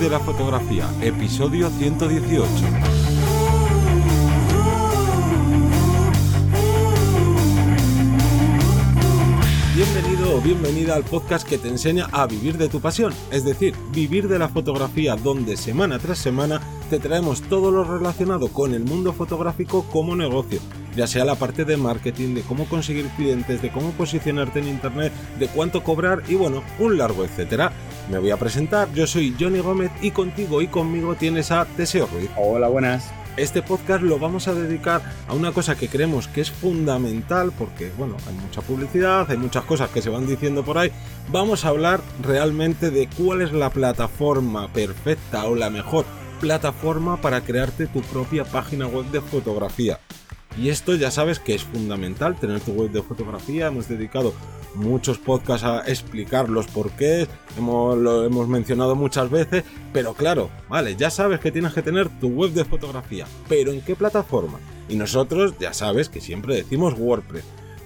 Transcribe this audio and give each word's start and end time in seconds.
de 0.00 0.08
la 0.08 0.20
fotografía, 0.20 0.88
episodio 1.02 1.68
118. 1.70 2.46
Bienvenido 9.74 10.36
o 10.36 10.40
bienvenida 10.40 10.94
al 10.94 11.02
podcast 11.02 11.48
que 11.48 11.58
te 11.58 11.68
enseña 11.68 12.06
a 12.12 12.26
vivir 12.26 12.58
de 12.58 12.68
tu 12.68 12.80
pasión, 12.80 13.12
es 13.32 13.44
decir, 13.44 13.74
vivir 13.90 14.28
de 14.28 14.38
la 14.38 14.48
fotografía 14.48 15.16
donde 15.16 15.56
semana 15.56 15.98
tras 15.98 16.18
semana 16.18 16.60
te 16.90 17.00
traemos 17.00 17.42
todo 17.42 17.72
lo 17.72 17.82
relacionado 17.82 18.48
con 18.48 18.74
el 18.74 18.84
mundo 18.84 19.12
fotográfico 19.12 19.84
como 19.90 20.14
negocio, 20.14 20.60
ya 20.98 21.06
sea 21.06 21.24
la 21.24 21.36
parte 21.36 21.64
de 21.64 21.76
marketing, 21.76 22.34
de 22.34 22.42
cómo 22.42 22.64
conseguir 22.64 23.06
clientes, 23.16 23.62
de 23.62 23.70
cómo 23.70 23.92
posicionarte 23.92 24.58
en 24.58 24.66
internet, 24.66 25.12
de 25.38 25.46
cuánto 25.46 25.84
cobrar 25.84 26.24
y 26.26 26.34
bueno, 26.34 26.64
un 26.80 26.98
largo 26.98 27.24
etcétera. 27.24 27.70
Me 28.10 28.18
voy 28.18 28.32
a 28.32 28.36
presentar, 28.36 28.92
yo 28.94 29.06
soy 29.06 29.32
Johnny 29.38 29.60
Gómez 29.60 29.92
y 30.02 30.10
contigo 30.10 30.60
y 30.60 30.66
conmigo 30.66 31.14
tienes 31.14 31.52
a 31.52 31.66
Teseo 31.66 32.08
Ruiz. 32.08 32.28
Hola, 32.36 32.66
buenas. 32.66 33.12
Este 33.36 33.62
podcast 33.62 34.02
lo 34.02 34.18
vamos 34.18 34.48
a 34.48 34.54
dedicar 34.54 35.00
a 35.28 35.34
una 35.34 35.52
cosa 35.52 35.76
que 35.76 35.86
creemos 35.86 36.26
que 36.26 36.40
es 36.40 36.50
fundamental 36.50 37.52
porque, 37.56 37.92
bueno, 37.96 38.16
hay 38.26 38.34
mucha 38.34 38.60
publicidad, 38.62 39.30
hay 39.30 39.36
muchas 39.36 39.62
cosas 39.62 39.90
que 39.90 40.02
se 40.02 40.10
van 40.10 40.26
diciendo 40.26 40.64
por 40.64 40.78
ahí. 40.78 40.90
Vamos 41.30 41.64
a 41.64 41.68
hablar 41.68 42.00
realmente 42.20 42.90
de 42.90 43.08
cuál 43.16 43.42
es 43.42 43.52
la 43.52 43.70
plataforma 43.70 44.66
perfecta 44.72 45.44
o 45.44 45.54
la 45.54 45.70
mejor 45.70 46.04
plataforma 46.40 47.20
para 47.20 47.42
crearte 47.42 47.86
tu 47.86 48.00
propia 48.00 48.44
página 48.44 48.88
web 48.88 49.06
de 49.12 49.20
fotografía. 49.20 50.00
Y 50.60 50.70
esto 50.70 50.96
ya 50.96 51.10
sabes 51.10 51.38
que 51.38 51.54
es 51.54 51.62
fundamental, 51.62 52.36
tener 52.36 52.60
tu 52.60 52.72
web 52.72 52.90
de 52.90 53.02
fotografía. 53.02 53.68
Hemos 53.68 53.88
dedicado 53.88 54.34
muchos 54.74 55.18
podcasts 55.18 55.64
a 55.64 55.80
explicar 55.86 56.48
los 56.48 56.66
porqués, 56.66 57.28
hemos, 57.56 57.96
lo 57.96 58.24
hemos 58.24 58.48
mencionado 58.48 58.96
muchas 58.96 59.30
veces, 59.30 59.64
pero 59.92 60.14
claro, 60.14 60.50
vale, 60.68 60.96
ya 60.96 61.10
sabes 61.10 61.40
que 61.40 61.52
tienes 61.52 61.72
que 61.72 61.82
tener 61.82 62.08
tu 62.20 62.28
web 62.28 62.52
de 62.52 62.64
fotografía, 62.64 63.26
pero 63.48 63.72
¿en 63.72 63.80
qué 63.80 63.96
plataforma? 63.96 64.58
Y 64.88 64.96
nosotros 64.96 65.54
ya 65.58 65.72
sabes 65.72 66.08
que 66.08 66.20
siempre 66.20 66.54
decimos 66.54 66.94
WordPress, 66.98 67.44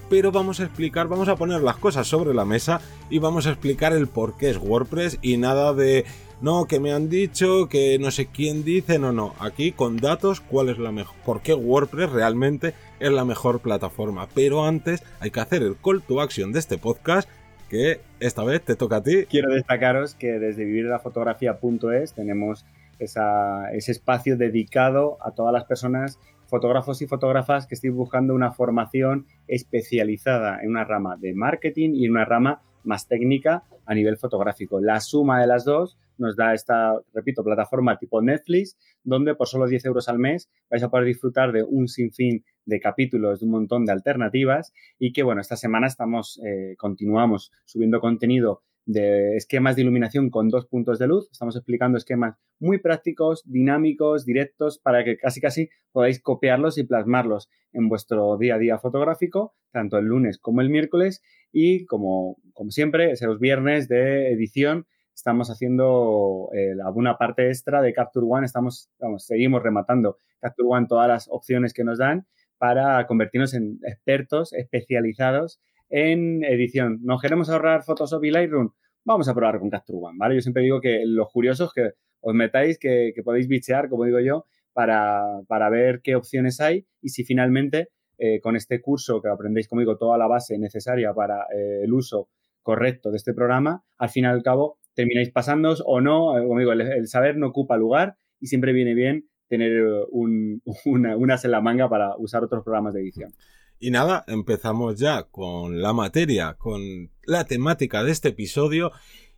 pero 0.09 0.31
vamos 0.31 0.59
a 0.59 0.63
explicar, 0.63 1.07
vamos 1.07 1.27
a 1.27 1.35
poner 1.35 1.61
las 1.61 1.77
cosas 1.77 2.07
sobre 2.07 2.33
la 2.33 2.45
mesa 2.45 2.81
y 3.09 3.19
vamos 3.19 3.47
a 3.47 3.51
explicar 3.51 3.93
el 3.93 4.07
por 4.07 4.35
qué 4.35 4.49
es 4.49 4.57
WordPress 4.57 5.19
y 5.21 5.37
nada 5.37 5.73
de 5.73 6.05
no, 6.41 6.65
que 6.65 6.79
me 6.79 6.91
han 6.91 7.09
dicho, 7.09 7.67
que 7.69 7.97
no 7.99 8.11
sé 8.11 8.27
quién 8.27 8.63
dice, 8.63 8.99
no, 8.99 9.11
no, 9.11 9.33
aquí 9.39 9.71
con 9.71 9.97
datos 9.97 10.41
cuál 10.41 10.69
es 10.69 10.77
la 10.77 10.91
mejor, 10.91 11.15
por 11.25 11.41
qué 11.41 11.53
WordPress 11.53 12.11
realmente 12.11 12.73
es 12.99 13.11
la 13.11 13.25
mejor 13.25 13.59
plataforma. 13.59 14.27
Pero 14.33 14.65
antes 14.65 15.03
hay 15.19 15.31
que 15.31 15.39
hacer 15.39 15.63
el 15.63 15.75
call 15.77 16.01
to 16.01 16.21
action 16.21 16.51
de 16.51 16.59
este 16.59 16.77
podcast 16.77 17.29
que 17.69 18.01
esta 18.19 18.43
vez 18.43 18.61
te 18.61 18.75
toca 18.75 18.97
a 18.97 19.03
ti. 19.03 19.25
Quiero 19.29 19.53
destacaros 19.53 20.15
que 20.15 20.39
desde 20.39 20.63
vivirdelafotografía.es 20.65 22.13
tenemos 22.13 22.65
ese 22.99 23.91
espacio 23.91 24.37
dedicado 24.37 25.17
a 25.21 25.31
todas 25.31 25.51
las 25.51 25.65
personas, 25.65 26.19
fotógrafos 26.47 27.01
y 27.01 27.07
fotógrafas 27.07 27.67
que 27.67 27.75
estén 27.75 27.95
buscando 27.95 28.35
una 28.35 28.51
formación 28.51 29.25
especializada 29.47 30.61
en 30.61 30.69
una 30.69 30.83
rama 30.83 31.17
de 31.17 31.33
marketing 31.33 31.91
y 31.95 32.05
en 32.05 32.11
una 32.11 32.25
rama 32.25 32.61
más 32.83 33.07
técnica 33.07 33.63
a 33.85 33.93
nivel 33.93 34.17
fotográfico. 34.17 34.79
La 34.79 34.99
suma 34.99 35.41
de 35.41 35.47
las 35.47 35.65
dos 35.65 35.97
nos 36.17 36.35
da 36.35 36.53
esta, 36.53 36.99
repito, 37.13 37.43
plataforma 37.43 37.97
tipo 37.97 38.21
Netflix, 38.21 38.77
donde 39.03 39.35
por 39.35 39.47
solo 39.47 39.67
10 39.67 39.85
euros 39.85 40.09
al 40.09 40.19
mes 40.19 40.49
vais 40.69 40.83
a 40.83 40.89
poder 40.89 41.05
disfrutar 41.05 41.51
de 41.51 41.63
un 41.63 41.87
sinfín 41.87 42.43
de 42.65 42.79
capítulos, 42.79 43.39
de 43.39 43.45
un 43.45 43.51
montón 43.51 43.85
de 43.85 43.91
alternativas 43.91 44.73
y 44.99 45.13
que, 45.13 45.23
bueno, 45.23 45.41
esta 45.41 45.55
semana 45.55 45.87
estamos, 45.87 46.39
eh, 46.45 46.75
continuamos 46.77 47.51
subiendo 47.65 47.99
contenido 47.99 48.61
de 48.85 49.37
esquemas 49.37 49.75
de 49.75 49.83
iluminación 49.83 50.29
con 50.29 50.49
dos 50.49 50.65
puntos 50.65 50.99
de 50.99 51.07
luz. 51.07 51.29
Estamos 51.31 51.55
explicando 51.55 51.97
esquemas 51.97 52.35
muy 52.59 52.79
prácticos, 52.79 53.43
dinámicos, 53.45 54.25
directos, 54.25 54.79
para 54.79 55.03
que 55.03 55.17
casi 55.17 55.41
casi 55.41 55.69
podáis 55.91 56.21
copiarlos 56.21 56.77
y 56.77 56.83
plasmarlos 56.83 57.49
en 57.71 57.89
vuestro 57.89 58.37
día 58.37 58.55
a 58.55 58.59
día 58.59 58.77
fotográfico, 58.77 59.53
tanto 59.71 59.97
el 59.97 60.05
lunes 60.05 60.37
como 60.37 60.61
el 60.61 60.69
miércoles. 60.69 61.21
Y 61.51 61.85
como, 61.85 62.37
como 62.53 62.71
siempre, 62.71 63.11
es 63.11 63.21
los 63.21 63.39
viernes 63.39 63.87
de 63.87 64.31
edición 64.31 64.85
estamos 65.15 65.49
haciendo 65.49 66.49
eh, 66.53 66.73
alguna 66.85 67.17
parte 67.17 67.47
extra 67.47 67.81
de 67.81 67.93
Capture 67.93 68.25
One, 68.29 68.45
estamos, 68.45 68.89
seguimos 69.17 69.63
rematando 69.63 70.17
Capture 70.39 70.67
One 70.69 70.87
todas 70.87 71.07
las 71.07 71.27
opciones 71.29 71.73
que 71.73 71.83
nos 71.83 71.97
dan 71.99 72.27
para 72.57 73.05
convertirnos 73.07 73.53
en 73.53 73.79
expertos 73.83 74.53
especializados 74.53 75.59
en 75.89 76.43
edición. 76.43 76.99
¿Nos 77.03 77.21
queremos 77.21 77.49
ahorrar 77.49 77.83
Photoshop 77.83 78.23
y 78.23 78.31
Lightroom? 78.31 78.71
Vamos 79.05 79.27
a 79.27 79.33
probar 79.33 79.59
con 79.59 79.69
Capture 79.69 79.99
One, 80.01 80.17
¿vale? 80.17 80.35
Yo 80.35 80.41
siempre 80.41 80.63
digo 80.63 80.79
que 80.79 81.03
los 81.05 81.29
curiosos 81.31 81.73
que 81.73 81.91
os 82.21 82.33
metáis, 82.33 82.79
que, 82.79 83.13
podéis 83.23 83.47
bichear, 83.47 83.89
como 83.89 84.05
digo 84.05 84.19
yo, 84.19 84.45
para, 84.71 85.69
ver 85.69 86.01
qué 86.01 86.15
opciones 86.15 86.59
hay 86.61 86.87
y 87.01 87.09
si 87.09 87.23
finalmente 87.23 87.89
eh, 88.17 88.39
con 88.39 88.55
este 88.55 88.81
curso 88.81 89.21
que 89.21 89.29
aprendéis 89.29 89.67
conmigo 89.67 89.97
toda 89.97 90.17
la 90.17 90.27
base 90.27 90.57
necesaria 90.57 91.13
para 91.13 91.43
eh, 91.53 91.83
el 91.83 91.93
uso 91.93 92.29
correcto 92.61 93.11
de 93.11 93.17
este 93.17 93.33
programa, 93.33 93.83
al 93.97 94.09
fin 94.09 94.23
y 94.23 94.27
al 94.27 94.41
cabo 94.41 94.79
termináis 94.93 95.31
pasándos 95.31 95.83
o 95.85 96.01
no, 96.01 96.37
eh, 96.37 96.45
como 96.45 96.59
digo, 96.59 96.71
el, 96.71 97.07
saber 97.07 97.37
no 97.37 97.47
ocupa 97.47 97.77
lugar 97.77 98.17
y 98.39 98.47
siempre 98.47 98.73
viene 98.73 98.93
bien 98.93 99.29
tener 99.47 99.71
eh, 99.71 100.05
un, 100.11 100.61
una, 100.85 101.15
unas 101.17 101.45
en 101.45 101.51
la 101.51 101.61
manga 101.61 101.89
para 101.89 102.15
usar 102.17 102.43
otros 102.43 102.63
programas 102.63 102.93
de 102.93 103.01
edición. 103.01 103.33
Y 103.79 103.91
nada, 103.91 104.23
empezamos 104.27 104.97
ya 104.97 105.23
con 105.23 105.81
la 105.81 105.91
materia, 105.91 106.53
con 106.53 107.11
la 107.25 107.43
temática 107.45 108.03
de 108.03 108.11
este 108.11 108.29
episodio. 108.29 108.91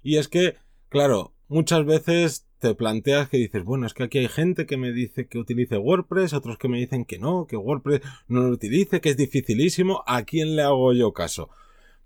Y 0.03 0.17
es 0.17 0.27
que, 0.27 0.55
claro, 0.89 1.33
muchas 1.47 1.83
veces 1.85 2.47
te 2.59 2.75
planteas 2.75 3.27
que 3.27 3.37
dices, 3.37 3.63
bueno, 3.63 3.87
es 3.87 3.93
que 3.93 4.03
aquí 4.03 4.19
hay 4.19 4.27
gente 4.27 4.65
que 4.65 4.77
me 4.77 4.91
dice 4.91 5.27
que 5.27 5.39
utilice 5.39 5.77
WordPress, 5.77 6.33
otros 6.33 6.57
que 6.57 6.67
me 6.67 6.77
dicen 6.77 7.05
que 7.05 7.17
no, 7.17 7.47
que 7.47 7.57
WordPress 7.57 8.01
no 8.27 8.41
lo 8.41 8.49
utilice, 8.49 9.01
que 9.01 9.09
es 9.09 9.17
dificilísimo. 9.17 10.03
¿A 10.05 10.23
quién 10.23 10.55
le 10.55 10.61
hago 10.61 10.93
yo 10.93 11.11
caso? 11.11 11.49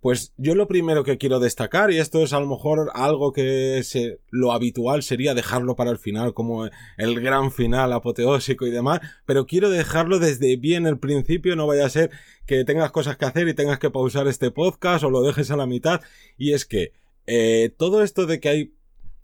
Pues 0.01 0.33
yo 0.37 0.55
lo 0.55 0.67
primero 0.67 1.03
que 1.03 1.17
quiero 1.17 1.39
destacar, 1.39 1.91
y 1.91 1.97
esto 1.97 2.23
es 2.23 2.31
a 2.31 2.39
lo 2.39 2.47
mejor 2.47 2.89
algo 2.93 3.33
que 3.33 3.81
se, 3.83 4.19
lo 4.29 4.53
habitual 4.53 5.03
sería 5.03 5.33
dejarlo 5.33 5.75
para 5.75 5.91
el 5.91 5.97
final, 5.97 6.33
como 6.33 6.69
el 6.97 7.19
gran 7.19 7.51
final 7.51 7.91
apoteósico 7.91 8.65
y 8.65 8.71
demás, 8.71 9.01
pero 9.25 9.45
quiero 9.45 9.69
dejarlo 9.69 10.19
desde 10.19 10.55
bien 10.55 10.87
el 10.87 10.99
principio, 10.99 11.55
no 11.57 11.67
vaya 11.67 11.85
a 11.85 11.89
ser 11.89 12.11
que 12.45 12.63
tengas 12.63 12.91
cosas 12.91 13.17
que 13.17 13.25
hacer 13.25 13.47
y 13.49 13.53
tengas 13.53 13.79
que 13.79 13.89
pausar 13.89 14.27
este 14.27 14.51
podcast 14.51 15.03
o 15.03 15.09
lo 15.09 15.21
dejes 15.21 15.51
a 15.51 15.57
la 15.57 15.65
mitad, 15.65 15.99
y 16.37 16.53
es 16.53 16.65
que 16.65 16.93
eh, 17.27 17.73
todo 17.77 18.01
esto 18.01 18.25
de 18.25 18.39
que 18.39 18.49
hay 18.49 18.73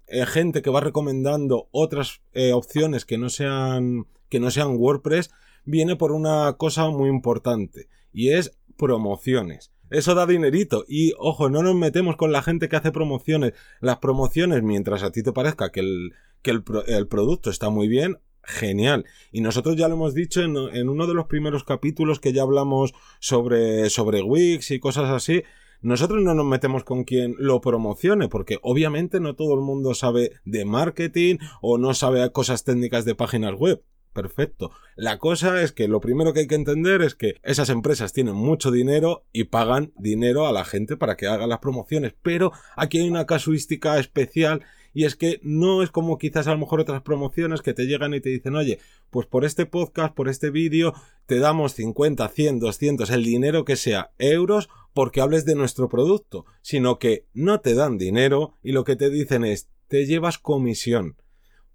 eh, 0.07 0.25
gente 0.25 0.61
que 0.61 0.69
va 0.69 0.81
recomendando 0.81 1.67
otras 1.71 2.21
eh, 2.33 2.53
opciones 2.53 3.05
que 3.05 3.17
no 3.17 3.29
sean 3.29 4.05
que 4.29 4.39
no 4.39 4.51
sean 4.51 4.75
WordPress 4.77 5.31
viene 5.63 5.95
por 5.95 6.11
una 6.11 6.53
cosa 6.57 6.89
muy 6.89 7.09
importante 7.09 7.87
y 8.13 8.29
es 8.29 8.51
promociones. 8.77 9.71
Eso 9.89 10.15
da 10.15 10.25
dinerito. 10.25 10.85
Y 10.87 11.13
ojo, 11.17 11.49
no 11.49 11.61
nos 11.61 11.75
metemos 11.75 12.15
con 12.15 12.31
la 12.31 12.41
gente 12.41 12.69
que 12.69 12.75
hace 12.75 12.91
promociones. 12.91 13.53
Las 13.81 13.97
promociones, 13.97 14.63
mientras 14.63 15.03
a 15.03 15.11
ti 15.11 15.23
te 15.23 15.31
parezca 15.31 15.71
que 15.71 15.81
el, 15.81 16.13
que 16.41 16.51
el, 16.51 17.07
producto 17.07 17.49
está 17.49 17.69
muy 17.69 17.87
bien, 17.87 18.19
genial. 18.43 19.05
Y 19.31 19.41
nosotros 19.41 19.75
ya 19.75 19.87
lo 19.87 19.95
hemos 19.95 20.13
dicho 20.13 20.41
en, 20.41 20.55
en, 20.57 20.89
uno 20.89 21.07
de 21.07 21.13
los 21.13 21.27
primeros 21.27 21.63
capítulos 21.63 22.19
que 22.19 22.33
ya 22.33 22.41
hablamos 22.41 22.93
sobre, 23.19 23.89
sobre 23.89 24.21
Wix 24.21 24.71
y 24.71 24.79
cosas 24.79 25.09
así. 25.09 25.43
Nosotros 25.81 26.23
no 26.23 26.33
nos 26.33 26.45
metemos 26.45 26.83
con 26.83 27.03
quien 27.03 27.35
lo 27.37 27.61
promocione, 27.61 28.27
porque 28.27 28.57
obviamente 28.63 29.19
no 29.19 29.35
todo 29.35 29.53
el 29.53 29.61
mundo 29.61 29.93
sabe 29.93 30.31
de 30.43 30.65
marketing 30.65 31.37
o 31.61 31.77
no 31.77 31.93
sabe 31.93 32.31
cosas 32.31 32.63
técnicas 32.63 33.05
de 33.05 33.13
páginas 33.13 33.53
web 33.53 33.83
perfecto. 34.15 34.71
La 34.95 35.19
cosa 35.19 35.61
es 35.61 35.71
que 35.73 35.87
lo 35.87 35.99
primero 35.99 36.33
que 36.33 36.39
hay 36.39 36.47
que 36.47 36.55
entender 36.55 37.03
es 37.03 37.13
que 37.13 37.35
esas 37.43 37.69
empresas 37.69 38.13
tienen 38.13 38.33
mucho 38.33 38.71
dinero 38.71 39.25
y 39.31 39.43
pagan 39.43 39.91
dinero 39.97 40.47
a 40.47 40.51
la 40.51 40.65
gente 40.65 40.97
para 40.97 41.17
que 41.17 41.27
haga 41.27 41.45
las 41.45 41.59
promociones, 41.59 42.15
pero 42.23 42.51
aquí 42.75 42.97
hay 42.97 43.09
una 43.09 43.27
casuística 43.27 43.99
especial 43.99 44.63
y 44.95 45.03
es 45.03 45.17
que 45.17 45.41
no 45.43 45.83
es 45.83 45.91
como 45.91 46.17
quizás 46.17 46.47
a 46.47 46.53
lo 46.53 46.57
mejor 46.57 46.79
otras 46.79 47.01
promociones 47.01 47.61
que 47.61 47.73
te 47.73 47.85
llegan 47.85 48.13
y 48.13 48.21
te 48.21 48.29
dicen, 48.29 48.55
oye, 48.55 48.79
pues 49.11 49.27
por 49.27 49.43
este 49.43 49.65
podcast, 49.65 50.15
por 50.15 50.29
este 50.29 50.49
vídeo, 50.49 50.93
te 51.25 51.39
damos 51.39 51.73
50, 51.73 52.27
100, 52.29 52.59
200, 52.59 53.09
el 53.09 53.25
dinero 53.25 53.65
que 53.65 53.75
sea, 53.75 54.11
euros, 54.17 54.69
porque 54.93 55.19
hables 55.19 55.43
de 55.43 55.55
nuestro 55.55 55.89
producto, 55.89 56.45
sino 56.61 56.97
que 56.97 57.25
no 57.33 57.59
te 57.59 57.75
dan 57.75 57.97
dinero 57.97 58.57
y 58.63 58.71
lo 58.71 58.85
que 58.85 58.95
te 58.95 59.09
dicen 59.09 59.43
es, 59.43 59.67
te 59.89 60.05
llevas 60.05 60.39
comisión. 60.39 61.17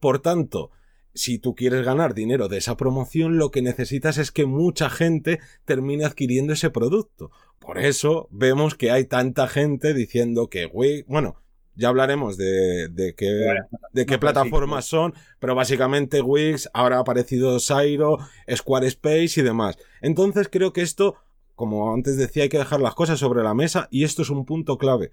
Por 0.01 0.21
tanto, 0.21 0.71
si 1.15 1.39
tú 1.39 1.55
quieres 1.55 1.85
ganar 1.85 2.15
dinero 2.15 2.49
de 2.49 2.59
esa 2.59 2.77
promoción, 2.77 3.39
lo 3.39 3.51
que 3.51 3.63
necesitas 3.63 4.19
es 4.19 4.31
que 4.31 4.47
mucha 4.47 4.91
gente 4.91 5.41
termine 5.65 6.05
adquiriendo 6.05 6.53
ese 6.53 6.71
producto. 6.71 7.31
Por 7.59 7.79
eso 7.79 8.29
vemos 8.31 8.75
que 8.75 8.91
hay 8.91 9.05
tanta 9.05 9.49
gente 9.49 9.95
diciendo 9.95 10.49
que 10.49 10.67
Wix, 10.67 11.07
bueno, 11.07 11.37
ya 11.75 11.89
hablaremos 11.89 12.37
de, 12.37 12.89
de 12.89 13.15
qué, 13.15 13.55
de 13.93 14.07
qué 14.07 14.19
plataformas 14.19 14.85
son, 14.85 15.15
pero 15.39 15.55
básicamente 15.55 16.21
Wix, 16.21 16.69
ahora 16.73 16.97
ha 16.97 17.01
aparecido 17.01 17.59
Sairo, 17.61 18.19
Squarespace 18.55 19.41
y 19.41 19.43
demás. 19.43 19.79
Entonces 20.01 20.49
creo 20.51 20.73
que 20.73 20.83
esto, 20.83 21.17
como 21.55 21.93
antes 21.93 22.17
decía, 22.17 22.45
hay 22.45 22.49
que 22.49 22.59
dejar 22.59 22.81
las 22.81 22.95
cosas 22.95 23.19
sobre 23.19 23.43
la 23.43 23.55
mesa 23.55 23.89
y 23.91 24.05
esto 24.05 24.23
es 24.23 24.31
un 24.31 24.45
punto 24.45 24.79
clave. 24.79 25.13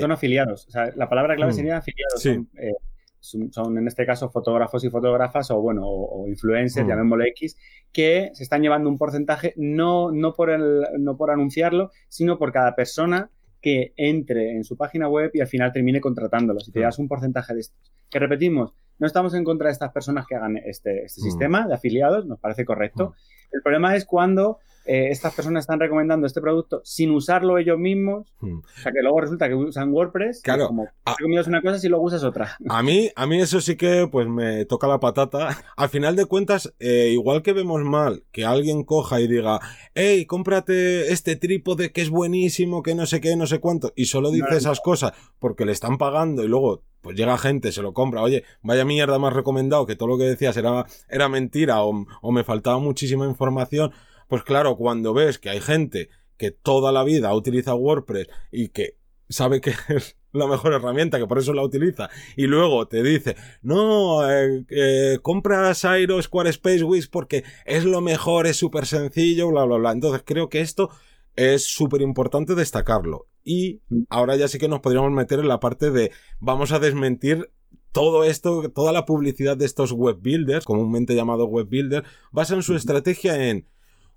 Son 0.00 0.12
afiliados. 0.12 0.66
O 0.66 0.70
sea, 0.70 0.92
la 0.96 1.08
palabra 1.08 1.36
clave 1.36 1.52
mm. 1.52 1.54
sería 1.54 1.76
afiliados. 1.78 2.26
Eh, 2.26 2.74
son 3.22 3.78
en 3.78 3.86
este 3.86 4.04
caso 4.04 4.30
fotógrafos 4.30 4.84
y 4.84 4.90
fotógrafas 4.90 5.50
o 5.52 5.60
bueno, 5.60 5.82
o, 5.86 6.26
influencers, 6.26 6.84
mm. 6.84 6.88
llamémoslo 6.88 7.24
X, 7.24 7.56
que 7.92 8.30
se 8.34 8.42
están 8.42 8.62
llevando 8.62 8.90
un 8.90 8.98
porcentaje 8.98 9.54
no, 9.56 10.10
no, 10.10 10.32
por 10.32 10.50
el, 10.50 10.84
no 10.98 11.16
por 11.16 11.30
anunciarlo, 11.30 11.90
sino 12.08 12.36
por 12.36 12.52
cada 12.52 12.74
persona 12.74 13.30
que 13.60 13.94
entre 13.96 14.56
en 14.56 14.64
su 14.64 14.76
página 14.76 15.08
web 15.08 15.30
y 15.34 15.40
al 15.40 15.46
final 15.46 15.72
termine 15.72 16.00
contratándolos. 16.00 16.68
Y 16.68 16.72
te 16.72 16.80
das 16.80 16.98
un 16.98 17.06
porcentaje 17.06 17.54
de 17.54 17.60
estos. 17.60 17.92
Que 18.10 18.18
repetimos, 18.18 18.74
no 18.98 19.06
estamos 19.06 19.34
en 19.34 19.44
contra 19.44 19.68
de 19.68 19.72
estas 19.72 19.92
personas 19.92 20.26
que 20.26 20.34
hagan 20.34 20.56
este, 20.56 21.04
este 21.04 21.20
mm. 21.20 21.24
sistema 21.24 21.68
de 21.68 21.74
afiliados, 21.74 22.26
nos 22.26 22.40
parece 22.40 22.64
correcto. 22.64 23.10
Mm. 23.10 23.56
El 23.56 23.62
problema 23.62 23.94
es 23.94 24.04
cuando 24.04 24.58
eh, 24.84 25.08
estas 25.10 25.34
personas 25.34 25.62
están 25.62 25.80
recomendando 25.80 26.26
este 26.26 26.40
producto 26.40 26.80
sin 26.84 27.10
usarlo 27.10 27.58
ellos 27.58 27.78
mismos. 27.78 28.32
Hmm. 28.40 28.58
O 28.58 28.80
sea, 28.82 28.92
que 28.92 29.02
luego 29.02 29.20
resulta 29.20 29.48
que 29.48 29.54
usan 29.54 29.92
WordPress. 29.92 30.42
Claro. 30.42 30.66
Como 30.68 30.88
a, 31.04 31.16
una 31.46 31.62
cosa 31.62 31.86
y 31.86 31.88
luego 31.88 32.04
usas 32.04 32.24
otra. 32.24 32.56
A 32.68 32.82
mí, 32.82 33.10
a 33.14 33.26
mí 33.26 33.40
eso 33.40 33.60
sí 33.60 33.76
que 33.76 34.08
pues 34.10 34.28
me 34.28 34.64
toca 34.64 34.86
la 34.86 35.00
patata. 35.00 35.56
Al 35.76 35.88
final 35.88 36.16
de 36.16 36.26
cuentas, 36.26 36.74
eh, 36.78 37.10
igual 37.12 37.42
que 37.42 37.52
vemos 37.52 37.82
mal 37.82 38.24
que 38.32 38.44
alguien 38.44 38.84
coja 38.84 39.20
y 39.20 39.28
diga, 39.28 39.60
hey, 39.94 40.26
cómprate 40.26 41.12
este 41.12 41.36
trípode 41.36 41.92
que 41.92 42.02
es 42.02 42.10
buenísimo, 42.10 42.82
que 42.82 42.94
no 42.94 43.06
sé 43.06 43.20
qué, 43.20 43.36
no 43.36 43.46
sé 43.46 43.60
cuánto, 43.60 43.92
y 43.96 44.06
solo 44.06 44.30
dice 44.30 44.56
esas 44.56 44.80
cosas 44.80 45.12
porque 45.38 45.64
le 45.64 45.72
están 45.72 45.98
pagando 45.98 46.44
y 46.44 46.48
luego 46.48 46.82
pues 47.00 47.16
llega 47.16 47.36
gente, 47.36 47.72
se 47.72 47.82
lo 47.82 47.92
compra, 47.92 48.22
oye, 48.22 48.44
vaya 48.62 48.84
mierda 48.84 49.18
más 49.18 49.32
recomendado, 49.32 49.86
que 49.86 49.96
todo 49.96 50.08
lo 50.10 50.18
que 50.18 50.24
decías 50.24 50.56
era, 50.56 50.86
era 51.08 51.28
mentira 51.28 51.82
o, 51.82 52.06
o 52.20 52.32
me 52.32 52.44
faltaba 52.44 52.78
muchísima 52.78 53.26
información 53.26 53.92
pues 54.32 54.44
claro, 54.44 54.78
cuando 54.78 55.12
ves 55.12 55.38
que 55.38 55.50
hay 55.50 55.60
gente 55.60 56.08
que 56.38 56.52
toda 56.52 56.90
la 56.90 57.04
vida 57.04 57.34
utiliza 57.34 57.74
WordPress 57.74 58.28
y 58.50 58.68
que 58.68 58.96
sabe 59.28 59.60
que 59.60 59.74
es 59.90 60.16
la 60.32 60.46
mejor 60.46 60.72
herramienta, 60.72 61.18
que 61.18 61.26
por 61.26 61.38
eso 61.38 61.52
la 61.52 61.62
utiliza, 61.62 62.08
y 62.34 62.46
luego 62.46 62.88
te 62.88 63.02
dice, 63.02 63.36
no, 63.60 64.26
eh, 64.26 64.64
eh, 64.70 65.18
compra 65.20 65.70
Airo 65.82 66.22
Squarespace 66.22 66.82
Wix 66.82 67.08
porque 67.08 67.44
es 67.66 67.84
lo 67.84 68.00
mejor, 68.00 68.46
es 68.46 68.56
súper 68.56 68.86
sencillo, 68.86 69.48
bla, 69.48 69.64
bla, 69.64 69.76
bla. 69.76 69.92
Entonces 69.92 70.22
creo 70.24 70.48
que 70.48 70.62
esto 70.62 70.88
es 71.36 71.66
súper 71.66 72.00
importante 72.00 72.54
destacarlo. 72.54 73.26
Y 73.44 73.82
ahora 74.08 74.34
ya 74.36 74.48
sí 74.48 74.58
que 74.58 74.66
nos 74.66 74.80
podríamos 74.80 75.12
meter 75.12 75.40
en 75.40 75.48
la 75.48 75.60
parte 75.60 75.90
de 75.90 76.10
vamos 76.40 76.72
a 76.72 76.78
desmentir 76.78 77.50
todo 77.92 78.24
esto, 78.24 78.70
toda 78.70 78.92
la 78.92 79.04
publicidad 79.04 79.58
de 79.58 79.66
estos 79.66 79.92
web 79.92 80.16
builders, 80.22 80.64
comúnmente 80.64 81.14
llamados 81.14 81.50
web 81.50 81.68
builders, 81.68 82.08
basan 82.30 82.62
su 82.62 82.74
estrategia 82.74 83.50
en 83.50 83.66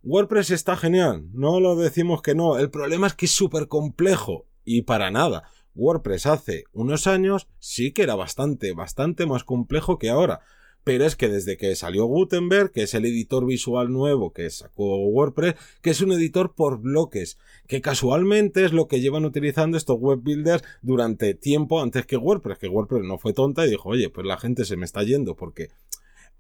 WordPress 0.08 0.52
está 0.52 0.78
genial, 0.78 1.26
no 1.34 1.60
lo 1.60 1.76
decimos 1.76 2.22
que 2.22 2.36
no, 2.36 2.60
el 2.60 2.70
problema 2.70 3.08
es 3.08 3.16
que 3.16 3.26
es 3.26 3.32
súper 3.32 3.68
complejo 3.68 4.46
y 4.64 4.84
para 4.84 5.10
nada. 5.10 5.50
WordPress 5.74 6.28
hace 6.28 6.66
unos 6.74 7.08
años 7.08 7.48
sí 7.58 7.92
que 7.92 8.04
era 8.04 8.14
bastante, 8.14 8.74
bastante 8.74 9.26
más 9.26 9.44
complejo 9.44 9.98
que 9.98 10.10
ahora. 10.10 10.42
Pero 10.84 11.06
es 11.06 11.16
que 11.16 11.28
desde 11.28 11.58
que 11.58 11.76
salió 11.76 12.06
Gutenberg, 12.06 12.72
que 12.72 12.84
es 12.84 12.94
el 12.94 13.06
editor 13.06 13.48
visual 13.48 13.92
nuevo 13.92 14.32
que 14.32 14.48
sacó 14.52 15.08
WordPress, 15.08 15.56
que 15.82 15.90
es 15.90 16.02
un 16.02 16.12
editor 16.12 16.54
por 16.54 16.80
bloques, 16.80 17.40
que 17.68 17.82
casualmente 17.82 18.64
es 18.64 18.74
lo 18.74 18.88
que 18.88 19.02
llevan 19.02 19.26
utilizando 19.26 19.76
estos 19.76 19.98
web 20.00 20.20
builders 20.22 20.64
durante 20.84 21.34
tiempo 21.34 21.82
antes 21.82 22.06
que 22.06 22.18
WordPress, 22.18 22.60
que 22.60 22.68
WordPress 22.68 23.04
no 23.04 23.18
fue 23.18 23.34
tonta 23.34 23.66
y 23.66 23.72
dijo, 23.72 23.90
oye, 23.90 24.12
pues 24.12 24.28
la 24.28 24.38
gente 24.38 24.66
se 24.66 24.78
me 24.78 24.86
está 24.86 25.02
yendo 25.02 25.36
porque 25.36 25.70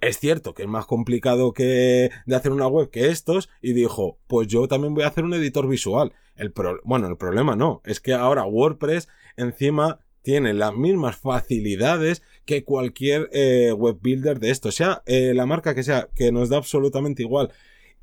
es 0.07 0.19
cierto 0.19 0.54
que 0.54 0.63
es 0.63 0.69
más 0.69 0.86
complicado 0.86 1.54
que 1.54 2.12
de 2.25 2.36
hacer 2.36 2.52
una 2.52 2.68
web 2.68 2.90
que 2.90 3.10
estos 3.10 3.50
y 3.62 3.74
dijo, 3.74 4.19
pues 4.28 4.48
yo 4.48 4.68
también 4.68 4.94
voy 4.94 5.04
a 5.04 5.07
hacer 5.07 5.24
un 5.24 5.34
editor 5.34 5.68
visual. 5.68 6.13
El 6.36 6.54
bueno, 6.84 7.07
el 7.07 7.18
problema 7.18 7.56
no, 7.56 7.81
es 7.86 8.00
que 8.00 8.13
ahora 8.13 8.46
WordPress 8.46 9.07
encima 9.38 10.00
tiene 10.22 10.54
las 10.54 10.75
mismas 10.75 11.18
facilidades 11.18 12.24
que 12.46 12.63
cualquier 12.63 13.30
eh, 13.31 13.72
web 13.74 13.98
builder 14.02 14.40
de 14.40 14.52
esto, 14.52 14.72
sea 14.72 15.04
eh, 15.06 15.34
la 15.36 15.46
marca 15.46 15.75
que 15.75 15.84
sea, 15.84 16.10
que 16.16 16.31
nos 16.31 16.50
da 16.50 16.57
absolutamente 16.57 17.22
igual. 17.24 17.52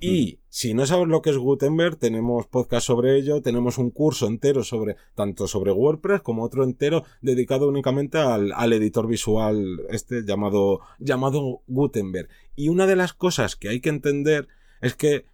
Y 0.02 0.40
si 0.48 0.74
no 0.74 0.84
sabes 0.84 1.06
lo 1.06 1.22
que 1.22 1.30
es 1.30 1.38
Gutenberg, 1.38 1.96
tenemos 1.96 2.48
podcast 2.48 2.88
sobre 2.88 3.16
ello, 3.16 3.40
tenemos 3.40 3.78
un 3.78 3.90
curso 3.90 4.26
entero 4.26 4.64
sobre, 4.64 4.96
tanto 5.14 5.46
sobre 5.46 5.70
WordPress 5.70 6.22
como 6.22 6.42
otro 6.42 6.64
entero 6.64 7.04
dedicado 7.20 7.68
únicamente 7.68 8.18
al, 8.18 8.50
al 8.52 8.72
editor 8.72 9.06
visual 9.06 9.86
este 9.90 10.24
llamado, 10.24 10.80
llamado 10.98 11.62
Gutenberg. 11.68 12.28
Y 12.56 12.68
una 12.68 12.88
de 12.88 12.96
las 12.96 13.12
cosas 13.12 13.54
que 13.54 13.68
hay 13.68 13.80
que 13.80 13.90
entender 13.90 14.48
es 14.80 14.96
que, 14.96 15.26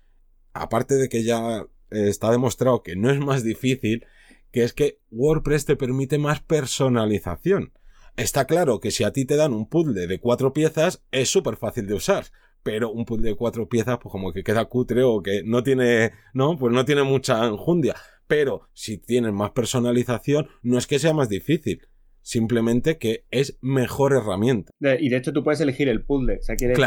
aparte 0.52 0.96
de 0.96 1.08
que 1.08 1.24
ya 1.24 1.66
está 1.88 2.30
demostrado 2.30 2.82
que 2.82 2.94
no 2.94 3.10
es 3.10 3.18
más 3.20 3.42
difícil, 3.42 4.04
que 4.52 4.64
es 4.64 4.74
que 4.74 5.00
WordPress 5.10 5.64
te 5.64 5.76
permite 5.76 6.18
más 6.18 6.40
personalización. 6.40 7.72
Está 8.16 8.44
claro 8.44 8.80
que 8.80 8.90
si 8.90 9.04
a 9.04 9.12
ti 9.12 9.24
te 9.24 9.36
dan 9.36 9.54
un 9.54 9.66
puzzle 9.66 10.06
de 10.06 10.20
cuatro 10.20 10.52
piezas, 10.52 11.02
es 11.10 11.30
súper 11.30 11.56
fácil 11.56 11.86
de 11.86 11.94
usar 11.94 12.26
pero 12.62 12.90
un 12.90 13.04
puzzle 13.04 13.30
de 13.30 13.36
cuatro 13.36 13.68
piezas, 13.68 13.98
pues 14.02 14.10
como 14.10 14.32
que 14.32 14.42
queda 14.42 14.64
cutre 14.66 15.02
o 15.02 15.22
que 15.22 15.42
no 15.44 15.62
tiene, 15.62 16.12
no, 16.34 16.56
pues 16.56 16.72
no 16.72 16.84
tiene 16.84 17.02
mucha 17.02 17.46
enjundia. 17.46 17.94
Pero 18.26 18.68
si 18.74 18.98
tienes 18.98 19.32
más 19.32 19.52
personalización, 19.52 20.48
no 20.62 20.78
es 20.78 20.86
que 20.86 20.98
sea 20.98 21.14
más 21.14 21.28
difícil, 21.28 21.88
simplemente 22.20 22.98
que 22.98 23.24
es 23.30 23.58
mejor 23.62 24.12
herramienta. 24.12 24.72
y 24.80 25.08
de 25.08 25.16
hecho 25.16 25.32
tú 25.32 25.42
puedes 25.42 25.60
elegir 25.60 25.88
el 25.88 26.04
puzzle, 26.04 26.38
o 26.38 26.42
sea, 26.42 26.56
quieres 26.56 26.78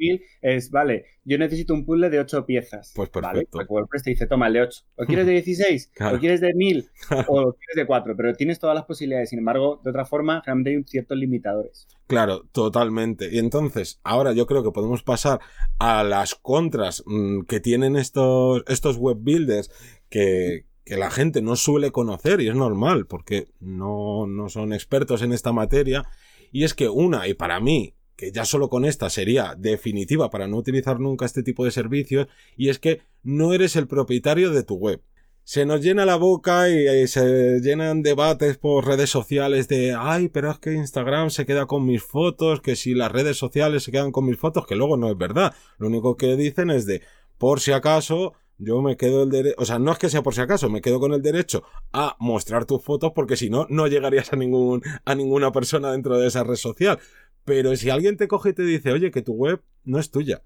claro 0.00 0.20
es, 0.42 0.70
vale, 0.70 1.04
yo 1.24 1.38
necesito 1.38 1.74
un 1.74 1.84
puzzle 1.84 2.10
de 2.10 2.20
8 2.20 2.46
piezas. 2.46 2.92
Pues 2.94 3.08
perfecto. 3.10 3.28
Vale, 3.28 3.48
pues 3.50 3.66
WordPress 3.68 4.02
te 4.02 4.10
dice, 4.10 4.26
toma 4.26 4.46
el 4.46 4.54
de 4.54 4.62
8. 4.62 4.82
¿O 4.96 5.04
quieres 5.04 5.26
de 5.26 5.32
16? 5.42 5.92
¿O 6.14 6.18
quieres 6.18 6.40
de 6.40 6.54
1000? 6.54 6.88
¿O 7.28 7.52
quieres 7.52 7.76
de 7.76 7.86
4? 7.86 8.16
Pero 8.16 8.34
tienes 8.34 8.58
todas 8.58 8.74
las 8.74 8.84
posibilidades. 8.84 9.30
Sin 9.30 9.38
embargo, 9.38 9.80
de 9.84 9.90
otra 9.90 10.06
forma, 10.06 10.42
realmente 10.44 10.70
hay 10.70 10.82
ciertos 10.84 11.18
limitadores. 11.18 11.86
Claro, 12.06 12.44
totalmente. 12.52 13.28
Y 13.30 13.38
entonces, 13.38 14.00
ahora 14.02 14.32
yo 14.32 14.46
creo 14.46 14.62
que 14.62 14.72
podemos 14.72 15.02
pasar 15.02 15.40
a 15.78 16.02
las 16.02 16.34
contras 16.34 17.02
mm, 17.06 17.42
que 17.42 17.60
tienen 17.60 17.96
estos, 17.96 18.64
estos 18.66 18.96
web 18.96 19.18
builders 19.20 19.70
que, 20.08 20.66
que 20.84 20.96
la 20.96 21.10
gente 21.10 21.42
no 21.42 21.54
suele 21.56 21.92
conocer 21.92 22.40
y 22.40 22.48
es 22.48 22.56
normal 22.56 23.06
porque 23.06 23.48
no, 23.60 24.26
no 24.26 24.48
son 24.48 24.72
expertos 24.72 25.22
en 25.22 25.32
esta 25.32 25.52
materia. 25.52 26.04
Y 26.52 26.64
es 26.64 26.74
que 26.74 26.88
una, 26.88 27.28
y 27.28 27.34
para 27.34 27.60
mí, 27.60 27.94
que 28.20 28.32
ya 28.32 28.44
solo 28.44 28.68
con 28.68 28.84
esta 28.84 29.08
sería 29.08 29.54
definitiva 29.56 30.28
para 30.28 30.46
no 30.46 30.58
utilizar 30.58 31.00
nunca 31.00 31.24
este 31.24 31.42
tipo 31.42 31.64
de 31.64 31.70
servicios, 31.70 32.28
y 32.54 32.68
es 32.68 32.78
que 32.78 33.00
no 33.22 33.54
eres 33.54 33.76
el 33.76 33.88
propietario 33.88 34.50
de 34.50 34.62
tu 34.62 34.74
web. 34.74 35.00
Se 35.42 35.64
nos 35.64 35.80
llena 35.80 36.04
la 36.04 36.16
boca 36.16 36.68
y, 36.68 37.08
se 37.08 37.60
llenan 37.60 38.02
debates 38.02 38.58
por 38.58 38.86
redes 38.86 39.08
sociales 39.08 39.68
de, 39.68 39.96
ay, 39.98 40.28
pero 40.28 40.50
es 40.50 40.58
que 40.58 40.74
Instagram 40.74 41.30
se 41.30 41.46
queda 41.46 41.64
con 41.64 41.86
mis 41.86 42.02
fotos, 42.02 42.60
que 42.60 42.76
si 42.76 42.92
las 42.92 43.10
redes 43.10 43.38
sociales 43.38 43.84
se 43.84 43.90
quedan 43.90 44.12
con 44.12 44.26
mis 44.26 44.36
fotos, 44.36 44.66
que 44.66 44.76
luego 44.76 44.98
no 44.98 45.10
es 45.10 45.16
verdad. 45.16 45.54
Lo 45.78 45.86
único 45.86 46.18
que 46.18 46.36
dicen 46.36 46.68
es 46.68 46.84
de, 46.84 47.00
por 47.38 47.60
si 47.60 47.72
acaso, 47.72 48.34
yo 48.58 48.82
me 48.82 48.98
quedo 48.98 49.22
el 49.22 49.30
derecho, 49.30 49.56
o 49.58 49.64
sea, 49.64 49.78
no 49.78 49.92
es 49.92 49.98
que 49.98 50.10
sea 50.10 50.22
por 50.22 50.34
si 50.34 50.42
acaso, 50.42 50.68
me 50.68 50.82
quedo 50.82 51.00
con 51.00 51.14
el 51.14 51.22
derecho 51.22 51.64
a 51.94 52.16
mostrar 52.20 52.66
tus 52.66 52.84
fotos 52.84 53.12
porque 53.14 53.38
si 53.38 53.48
no, 53.48 53.66
no 53.70 53.86
llegarías 53.86 54.34
a 54.34 54.36
ningún, 54.36 54.82
a 55.06 55.14
ninguna 55.14 55.50
persona 55.52 55.90
dentro 55.90 56.18
de 56.18 56.28
esa 56.28 56.44
red 56.44 56.56
social. 56.56 56.98
Pero 57.44 57.74
si 57.76 57.90
alguien 57.90 58.16
te 58.16 58.28
coge 58.28 58.50
y 58.50 58.52
te 58.52 58.62
dice, 58.62 58.92
oye, 58.92 59.10
que 59.10 59.22
tu 59.22 59.32
web 59.32 59.62
no 59.84 59.98
es 59.98 60.10
tuya. 60.10 60.42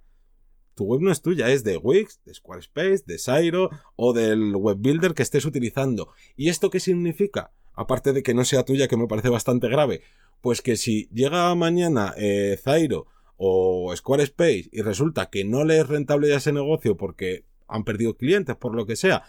Tu 0.75 0.85
web 0.85 1.01
no 1.01 1.13
es 1.13 1.23
tuya, 1.23 1.51
es 1.51 1.63
de 1.63 1.77
Wix, 1.77 2.21
de 2.25 2.35
Squarespace, 2.35 3.05
de 3.07 3.19
Sairo 3.19 3.71
o 3.95 4.13
del 4.13 4.57
web 4.57 4.77
builder 4.79 5.15
que 5.15 5.23
estés 5.23 5.45
utilizando. 5.45 6.09
¿Y 6.37 6.49
esto 6.49 6.71
qué 6.71 6.81
significa? 6.81 7.53
Aparte 7.75 8.13
de 8.13 8.23
que 8.23 8.35
no 8.35 8.45
sea 8.45 8.65
tuya, 8.65 8.89
que 8.89 8.97
me 8.97 9.07
parece 9.07 9.29
bastante 9.29 9.69
grave. 9.69 10.03
Pues 10.41 10.63
que 10.63 10.77
si 10.77 11.09
llega 11.13 11.55
mañana 11.55 12.13
eh, 12.17 12.59
Zairo 12.61 13.07
o 13.37 13.95
Squarespace 13.97 14.69
y 14.73 14.83
resulta 14.83 15.31
que 15.31 15.45
no 15.45 15.65
le 15.65 15.79
es 15.79 15.89
rentable 15.89 16.29
ya 16.29 16.37
ese 16.37 16.53
negocio 16.53 16.97
porque 16.97 17.45
han 17.69 17.85
perdido 17.85 18.17
clientes, 18.17 18.57
por 18.57 18.75
lo 18.75 18.87
que 18.87 18.97
sea, 18.97 19.25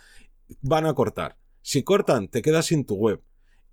van 0.61 0.85
a 0.85 0.93
cortar. 0.93 1.37
Si 1.61 1.83
cortan, 1.83 2.27
te 2.27 2.41
quedas 2.41 2.67
sin 2.67 2.85
tu 2.85 2.95
web. 2.95 3.21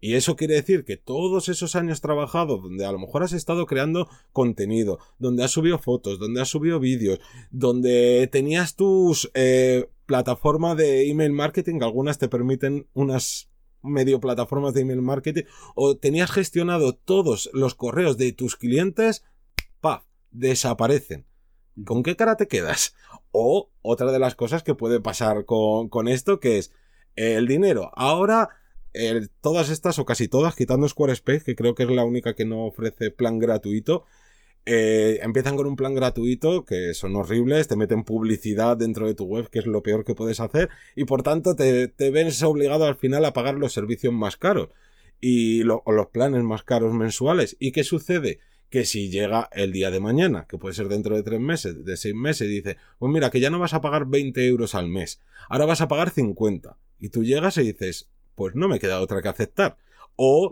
Y 0.04 0.16
eso 0.16 0.34
quiere 0.34 0.54
decir 0.54 0.84
que 0.84 0.96
todos 0.96 1.48
esos 1.48 1.76
años 1.76 2.00
trabajados, 2.00 2.60
donde 2.60 2.84
a 2.84 2.90
lo 2.90 2.98
mejor 2.98 3.22
has 3.22 3.32
estado 3.32 3.66
creando 3.66 4.08
contenido, 4.32 4.98
donde 5.20 5.44
has 5.44 5.52
subido 5.52 5.78
fotos, 5.78 6.18
donde 6.18 6.40
has 6.40 6.48
subido 6.48 6.80
vídeos, 6.80 7.20
donde 7.52 8.28
tenías 8.32 8.74
tus 8.74 9.30
eh, 9.34 9.88
plataformas 10.06 10.76
de 10.76 11.08
email 11.08 11.30
marketing, 11.30 11.82
algunas 11.82 12.18
te 12.18 12.28
permiten 12.28 12.88
unas 12.94 13.48
medio 13.80 14.18
plataformas 14.18 14.74
de 14.74 14.80
email 14.80 15.02
marketing, 15.02 15.44
o 15.76 15.96
tenías 15.96 16.32
gestionado 16.32 16.96
todos 16.96 17.48
los 17.52 17.76
correos 17.76 18.18
de 18.18 18.32
tus 18.32 18.56
clientes, 18.56 19.22
¡paf! 19.80 20.02
desaparecen. 20.32 21.26
¿Con 21.84 22.02
qué 22.02 22.16
cara 22.16 22.36
te 22.36 22.48
quedas? 22.48 22.96
O 23.34 23.70
otra 23.80 24.12
de 24.12 24.18
las 24.18 24.34
cosas 24.34 24.62
que 24.62 24.74
puede 24.74 25.00
pasar 25.00 25.46
con, 25.46 25.88
con 25.88 26.06
esto, 26.06 26.38
que 26.38 26.58
es 26.58 26.70
el 27.16 27.46
dinero. 27.46 27.90
Ahora 27.94 28.50
todas 29.40 29.70
estas, 29.70 29.98
o 29.98 30.04
casi 30.04 30.28
todas, 30.28 30.54
quitando 30.54 30.88
Squarespace, 30.88 31.44
que 31.44 31.56
creo 31.56 31.74
que 31.74 31.84
es 31.84 31.90
la 31.90 32.04
única 32.04 32.34
que 32.34 32.44
no 32.44 32.66
ofrece 32.66 33.10
plan 33.10 33.38
gratuito, 33.38 34.04
eh, 34.64 35.18
empiezan 35.22 35.56
con 35.56 35.66
un 35.66 35.74
plan 35.74 35.94
gratuito 35.94 36.64
que 36.64 36.94
son 36.94 37.16
horribles, 37.16 37.66
te 37.66 37.74
meten 37.74 38.04
publicidad 38.04 38.76
dentro 38.76 39.06
de 39.06 39.14
tu 39.14 39.24
web, 39.24 39.48
que 39.50 39.58
es 39.58 39.66
lo 39.66 39.82
peor 39.82 40.04
que 40.04 40.14
puedes 40.14 40.38
hacer, 40.40 40.68
y 40.94 41.04
por 41.04 41.22
tanto 41.22 41.56
te, 41.56 41.88
te 41.88 42.10
ves 42.10 42.42
obligado 42.42 42.84
al 42.86 42.94
final 42.96 43.24
a 43.24 43.32
pagar 43.32 43.54
los 43.54 43.72
servicios 43.72 44.12
más 44.12 44.36
caros. 44.36 44.68
y 45.20 45.62
o 45.68 45.92
los 45.92 46.08
planes 46.08 46.42
más 46.42 46.64
caros 46.64 46.92
mensuales. 46.94 47.56
¿Y 47.60 47.72
qué 47.72 47.84
sucede? 47.84 48.40
Que 48.70 48.84
si 48.84 49.10
llega 49.10 49.48
el 49.52 49.72
día 49.72 49.90
de 49.90 50.00
mañana, 50.00 50.46
que 50.48 50.58
puede 50.58 50.74
ser 50.74 50.88
dentro 50.88 51.14
de 51.16 51.22
tres 51.22 51.40
meses, 51.40 51.84
de 51.84 51.96
seis 51.96 52.14
meses, 52.14 52.48
dice, 52.48 52.76
pues 52.98 53.12
mira, 53.12 53.30
que 53.30 53.40
ya 53.40 53.50
no 53.50 53.58
vas 53.58 53.74
a 53.74 53.80
pagar 53.80 54.06
20 54.06 54.44
euros 54.46 54.74
al 54.74 54.88
mes, 54.88 55.20
ahora 55.48 55.66
vas 55.66 55.80
a 55.80 55.88
pagar 55.88 56.10
50. 56.10 56.76
Y 56.98 57.10
tú 57.10 57.24
llegas 57.24 57.56
y 57.58 57.62
dices, 57.62 58.10
pues 58.34 58.54
no 58.54 58.68
me 58.68 58.78
queda 58.78 59.00
otra 59.00 59.22
que 59.22 59.28
aceptar. 59.28 59.76
O, 60.16 60.50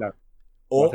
o, 0.68 0.90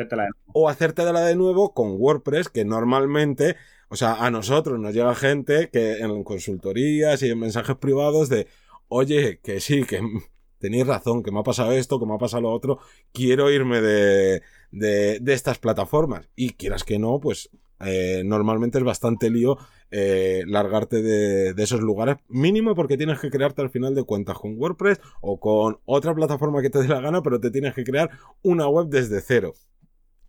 o, 0.54 0.70
hacértela 0.70 1.22
de 1.22 1.36
nuevo 1.36 1.74
con 1.74 1.96
WordPress, 2.00 2.50
que 2.50 2.66
normalmente, 2.66 3.56
o 3.90 3.96
sea, 3.96 4.14
a 4.14 4.32
nosotros 4.32 4.80
nos 4.80 4.94
llega 4.94 5.14
gente 5.16 5.70
que 5.70 6.00
en 6.00 6.24
consultorías 6.24 7.22
y 7.22 7.30
en 7.30 7.40
mensajes 7.40 7.76
privados 7.76 8.30
de, 8.30 8.48
oye, 8.88 9.40
que 9.44 9.60
sí, 9.60 9.84
que 9.84 10.02
tenéis 10.60 10.88
razón, 10.88 11.24
que 11.24 11.32
me 11.32 11.40
ha 11.40 11.44
pasado 11.44 11.74
esto, 11.74 12.00
que 12.00 12.06
me 12.06 12.16
ha 12.16 12.18
pasado 12.18 12.44
lo 12.44 12.52
otro, 12.52 12.80
quiero 13.12 13.52
irme 13.52 13.82
de, 13.82 14.42
de, 14.72 15.20
de 15.20 15.34
estas 15.34 15.60
plataformas. 15.60 16.30
Y 16.36 16.52
quieras 16.54 16.84
que 16.84 16.98
no, 16.98 17.20
pues 17.20 17.50
eh, 17.80 18.24
normalmente 18.26 18.78
es 18.78 18.84
bastante 18.84 19.30
lío 19.30 19.58
eh, 19.92 20.44
largarte 20.48 21.02
de, 21.02 21.54
de, 21.54 21.64
esos 21.64 21.82
lugares, 21.82 22.18
mínimo 22.28 22.76
porque 22.76 22.98
tienes 22.98 23.20
que 23.20 23.30
crearte 23.30 23.62
al 23.62 23.70
final 23.70 23.96
de 23.96 24.04
cuentas 24.04 24.38
con 24.38 24.58
WordPress 24.58 25.00
o 25.22 25.40
con 25.40 25.80
otra 25.86 26.14
plataforma 26.16 26.62
que 26.62 26.70
te 26.70 26.82
dé 26.82 26.88
la 26.88 27.02
gana, 27.02 27.22
pero 27.22 27.40
te 27.40 27.52
tienes 27.52 27.74
que 27.74 27.84
crear 27.84 28.10
una 28.42 28.68
web 28.68 28.88
desde 28.88 29.22
cero. 29.22 29.54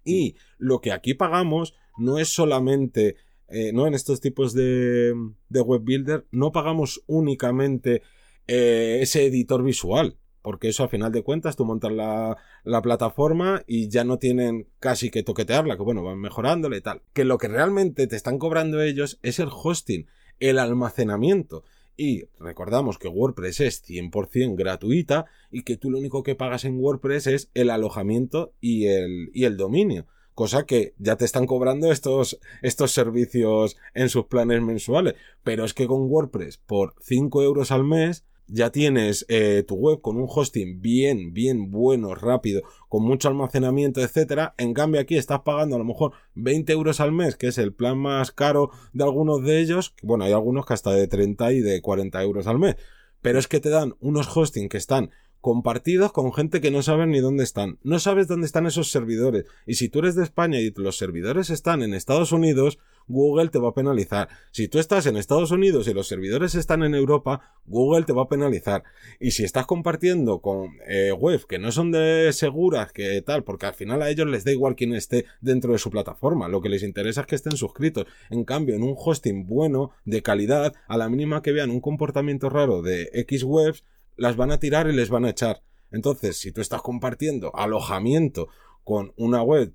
Y 0.04 0.36
lo 0.58 0.80
que 0.80 0.92
aquí 0.92 1.14
pagamos 1.14 1.74
no 1.98 2.18
es 2.18 2.28
solamente, 2.28 3.16
eh, 3.48 3.72
no 3.72 3.86
en 3.86 3.94
estos 3.94 4.20
tipos 4.20 4.52
de, 4.52 5.12
de 5.48 5.60
web 5.60 5.82
builder, 5.82 6.26
no 6.30 6.52
pagamos 6.52 7.02
únicamente 7.06 8.02
ese 8.48 9.26
editor 9.26 9.64
visual 9.64 10.16
porque 10.46 10.68
eso 10.68 10.84
a 10.84 10.88
final 10.88 11.10
de 11.10 11.24
cuentas 11.24 11.56
tú 11.56 11.64
montas 11.64 11.90
la, 11.90 12.36
la, 12.62 12.80
plataforma 12.80 13.64
y 13.66 13.88
ya 13.88 14.04
no 14.04 14.20
tienen 14.20 14.68
casi 14.78 15.10
que 15.10 15.24
toquetearla, 15.24 15.76
que 15.76 15.82
bueno, 15.82 16.04
van 16.04 16.20
mejorándola 16.20 16.76
y 16.76 16.80
tal. 16.80 17.02
Que 17.14 17.24
lo 17.24 17.36
que 17.36 17.48
realmente 17.48 18.06
te 18.06 18.14
están 18.14 18.38
cobrando 18.38 18.80
ellos 18.80 19.18
es 19.24 19.40
el 19.40 19.48
hosting, 19.50 20.06
el 20.38 20.60
almacenamiento. 20.60 21.64
Y 21.96 22.26
recordamos 22.38 22.96
que 22.96 23.08
WordPress 23.08 23.58
es 23.58 23.82
100% 23.90 24.54
gratuita 24.54 25.24
y 25.50 25.64
que 25.64 25.76
tú 25.76 25.90
lo 25.90 25.98
único 25.98 26.22
que 26.22 26.36
pagas 26.36 26.64
en 26.64 26.78
WordPress 26.78 27.26
es 27.26 27.50
el 27.54 27.68
alojamiento 27.68 28.52
y 28.60 28.86
el, 28.86 29.32
y 29.34 29.46
el 29.46 29.56
dominio. 29.56 30.06
Cosa 30.32 30.64
que 30.64 30.94
ya 30.98 31.16
te 31.16 31.24
están 31.24 31.46
cobrando 31.46 31.90
estos, 31.90 32.38
estos 32.62 32.92
servicios 32.92 33.76
en 33.94 34.10
sus 34.10 34.26
planes 34.26 34.62
mensuales. 34.62 35.16
Pero 35.42 35.64
es 35.64 35.74
que 35.74 35.88
con 35.88 36.02
WordPress 36.02 36.58
por 36.58 36.94
5 37.00 37.42
euros 37.42 37.72
al 37.72 37.82
mes 37.82 38.24
ya 38.48 38.70
tienes 38.70 39.26
eh, 39.28 39.64
tu 39.66 39.74
web 39.74 40.00
con 40.00 40.16
un 40.16 40.26
hosting 40.28 40.80
bien, 40.80 41.32
bien 41.32 41.70
bueno, 41.70 42.14
rápido, 42.14 42.62
con 42.88 43.02
mucho 43.02 43.28
almacenamiento, 43.28 44.00
etcétera. 44.00 44.54
En 44.58 44.74
cambio, 44.74 45.00
aquí 45.00 45.16
estás 45.16 45.40
pagando 45.40 45.76
a 45.76 45.78
lo 45.78 45.84
mejor 45.84 46.12
20 46.34 46.72
euros 46.72 47.00
al 47.00 47.12
mes, 47.12 47.36
que 47.36 47.48
es 47.48 47.58
el 47.58 47.72
plan 47.72 47.98
más 47.98 48.30
caro 48.30 48.70
de 48.92 49.04
algunos 49.04 49.42
de 49.42 49.60
ellos. 49.60 49.94
Bueno, 50.02 50.24
hay 50.24 50.32
algunos 50.32 50.66
que 50.66 50.74
hasta 50.74 50.92
de 50.92 51.08
30 51.08 51.52
y 51.52 51.60
de 51.60 51.80
40 51.80 52.22
euros 52.22 52.46
al 52.46 52.58
mes. 52.58 52.76
Pero 53.22 53.38
es 53.38 53.48
que 53.48 53.60
te 53.60 53.70
dan 53.70 53.94
unos 54.00 54.34
hosting 54.34 54.68
que 54.68 54.76
están 54.76 55.10
compartidos 55.40 56.12
con 56.12 56.32
gente 56.32 56.60
que 56.60 56.70
no 56.70 56.82
sabe 56.82 57.06
ni 57.06 57.20
dónde 57.20 57.44
están. 57.44 57.78
No 57.82 57.98
sabes 57.98 58.26
dónde 58.26 58.46
están 58.46 58.66
esos 58.66 58.90
servidores. 58.90 59.44
Y 59.64 59.74
si 59.74 59.88
tú 59.88 60.00
eres 60.00 60.14
de 60.14 60.24
España 60.24 60.60
y 60.60 60.72
los 60.76 60.96
servidores 60.96 61.50
están 61.50 61.82
en 61.82 61.94
Estados 61.94 62.32
Unidos, 62.32 62.78
Google 63.08 63.48
te 63.48 63.58
va 63.58 63.68
a 63.68 63.74
penalizar. 63.74 64.28
Si 64.50 64.68
tú 64.68 64.78
estás 64.78 65.06
en 65.06 65.16
Estados 65.16 65.50
Unidos 65.50 65.88
y 65.88 65.94
los 65.94 66.08
servidores 66.08 66.54
están 66.54 66.82
en 66.82 66.94
Europa, 66.94 67.54
Google 67.66 68.04
te 68.04 68.12
va 68.12 68.22
a 68.22 68.28
penalizar. 68.28 68.82
Y 69.20 69.32
si 69.32 69.44
estás 69.44 69.66
compartiendo 69.66 70.40
con 70.40 70.78
eh, 70.88 71.12
webs 71.12 71.46
que 71.46 71.58
no 71.58 71.72
son 71.72 71.92
de 71.92 72.32
seguras, 72.32 72.92
que 72.92 73.22
tal, 73.22 73.44
porque 73.44 73.66
al 73.66 73.74
final 73.74 74.02
a 74.02 74.10
ellos 74.10 74.26
les 74.26 74.44
da 74.44 74.52
igual 74.52 74.76
quién 74.76 74.94
esté 74.94 75.26
dentro 75.40 75.72
de 75.72 75.78
su 75.78 75.90
plataforma, 75.90 76.48
lo 76.48 76.60
que 76.60 76.68
les 76.68 76.82
interesa 76.82 77.22
es 77.22 77.26
que 77.26 77.36
estén 77.36 77.56
suscritos. 77.56 78.06
En 78.30 78.44
cambio, 78.44 78.74
en 78.74 78.82
un 78.82 78.94
hosting 78.96 79.46
bueno, 79.46 79.90
de 80.04 80.22
calidad, 80.22 80.74
a 80.88 80.96
la 80.96 81.08
mínima 81.08 81.42
que 81.42 81.52
vean 81.52 81.70
un 81.70 81.80
comportamiento 81.80 82.50
raro 82.50 82.82
de 82.82 83.10
X 83.12 83.44
webs, 83.44 83.84
las 84.16 84.36
van 84.36 84.50
a 84.50 84.58
tirar 84.58 84.88
y 84.88 84.92
les 84.92 85.10
van 85.10 85.24
a 85.24 85.30
echar. 85.30 85.62
Entonces, 85.90 86.38
si 86.38 86.52
tú 86.52 86.60
estás 86.60 86.82
compartiendo 86.82 87.54
alojamiento 87.54 88.48
con 88.82 89.12
una 89.16 89.42
web, 89.42 89.72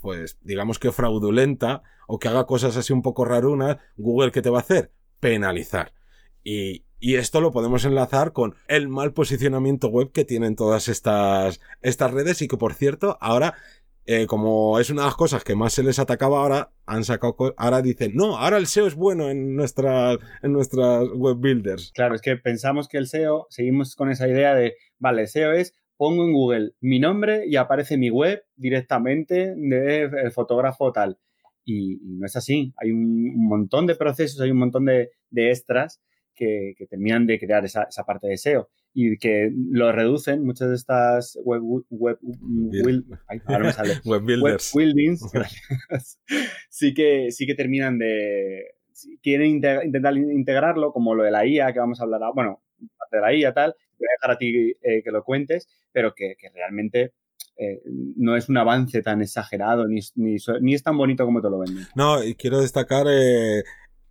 pues 0.00 0.38
digamos 0.42 0.78
que 0.78 0.92
fraudulenta 0.92 1.82
o 2.06 2.18
que 2.18 2.28
haga 2.28 2.46
cosas 2.46 2.76
así 2.76 2.92
un 2.92 3.02
poco 3.02 3.24
rarunas, 3.24 3.78
Google 3.96 4.32
¿qué 4.32 4.42
te 4.42 4.50
va 4.50 4.58
a 4.58 4.62
hacer? 4.62 4.92
Penalizar. 5.20 5.92
Y, 6.42 6.84
y 6.98 7.16
esto 7.16 7.40
lo 7.40 7.52
podemos 7.52 7.84
enlazar 7.84 8.32
con 8.32 8.54
el 8.68 8.88
mal 8.88 9.12
posicionamiento 9.12 9.88
web 9.88 10.12
que 10.12 10.24
tienen 10.24 10.56
todas 10.56 10.88
estas, 10.88 11.60
estas 11.82 12.10
redes 12.12 12.42
y 12.42 12.48
que 12.48 12.56
por 12.56 12.74
cierto 12.74 13.18
ahora 13.20 13.54
eh, 14.06 14.26
como 14.26 14.78
es 14.78 14.90
una 14.90 15.02
de 15.02 15.06
las 15.06 15.16
cosas 15.16 15.44
que 15.44 15.54
más 15.54 15.72
se 15.72 15.82
les 15.82 15.98
atacaba 15.98 16.38
ahora, 16.38 16.72
han 16.84 17.04
sacado, 17.04 17.54
ahora 17.56 17.80
dicen, 17.80 18.12
no, 18.14 18.36
ahora 18.36 18.58
el 18.58 18.66
SEO 18.66 18.86
es 18.86 18.94
bueno 18.94 19.30
en, 19.30 19.56
nuestra, 19.56 20.12
en 20.42 20.52
nuestras 20.52 21.08
web 21.14 21.38
builders. 21.38 21.90
Claro, 21.94 22.14
es 22.14 22.20
que 22.20 22.36
pensamos 22.36 22.86
que 22.86 22.98
el 22.98 23.06
SEO, 23.06 23.46
seguimos 23.48 23.96
con 23.96 24.10
esa 24.10 24.28
idea 24.28 24.54
de, 24.54 24.74
vale, 24.98 25.26
SEO 25.26 25.52
es, 25.52 25.72
pongo 25.96 26.24
en 26.24 26.32
Google 26.32 26.72
mi 26.80 26.98
nombre 26.98 27.44
y 27.46 27.56
aparece 27.56 27.96
mi 27.96 28.10
web 28.10 28.42
directamente 28.56 29.54
de 29.54 30.30
fotógrafo 30.32 30.92
tal. 30.92 31.18
Y, 31.64 31.98
no 32.02 32.26
es 32.26 32.36
así, 32.36 32.74
hay 32.76 32.90
un, 32.90 33.48
montón 33.48 33.86
de 33.86 33.94
procesos, 33.94 34.40
hay 34.40 34.50
un 34.50 34.58
montón 34.58 34.84
de, 34.84 35.12
de 35.30 35.50
extras 35.50 36.02
que, 36.34 36.74
que, 36.76 36.86
terminan 36.86 37.26
de 37.26 37.38
crear 37.38 37.64
esa, 37.64 37.84
esa 37.84 38.04
parte 38.04 38.26
de 38.26 38.36
SEO 38.36 38.68
y 38.94 39.18
que 39.18 39.50
lo 39.52 39.92
reducen. 39.92 40.44
Muchas 40.44 40.68
de 40.68 40.76
estas 40.76 41.38
web, 41.44 41.62
web, 41.90 42.18
builders. 44.24 44.72
buildings 44.74 45.20
sí 46.70 46.94
que 46.94 47.30
sí 47.30 47.46
que 47.46 47.54
terminan 47.54 47.98
de 47.98 48.62
quieren 49.22 49.48
intentar 49.48 50.16
integrarlo 50.16 50.92
como 50.92 51.14
lo 51.14 51.24
de 51.24 51.32
la 51.32 51.44
IA 51.44 51.72
que 51.72 51.80
vamos 51.80 52.00
a 52.00 52.04
hablar 52.04 52.20
bueno 52.34 52.62
parte 52.96 53.16
de 53.16 53.22
la 53.22 53.34
IA 53.34 53.52
tal 53.52 53.74
voy 53.98 54.08
a 54.08 54.16
dejar 54.18 54.30
a 54.30 54.38
ti 54.38 54.76
eh, 54.82 55.02
que 55.02 55.10
lo 55.10 55.24
cuentes 55.24 55.68
pero 55.92 56.14
que, 56.14 56.36
que 56.38 56.50
realmente 56.50 57.12
eh, 57.56 57.82
no 58.16 58.36
es 58.36 58.48
un 58.48 58.56
avance 58.56 59.02
tan 59.02 59.22
exagerado 59.22 59.86
ni, 59.86 60.00
ni, 60.16 60.36
ni, 60.60 60.74
es 60.74 60.82
tan 60.82 60.96
bonito 60.96 61.24
como 61.24 61.40
te 61.40 61.48
lo 61.48 61.60
venden. 61.60 61.86
No, 61.94 62.22
y 62.22 62.34
quiero 62.34 62.60
destacar 62.60 63.06
eh, 63.08 63.62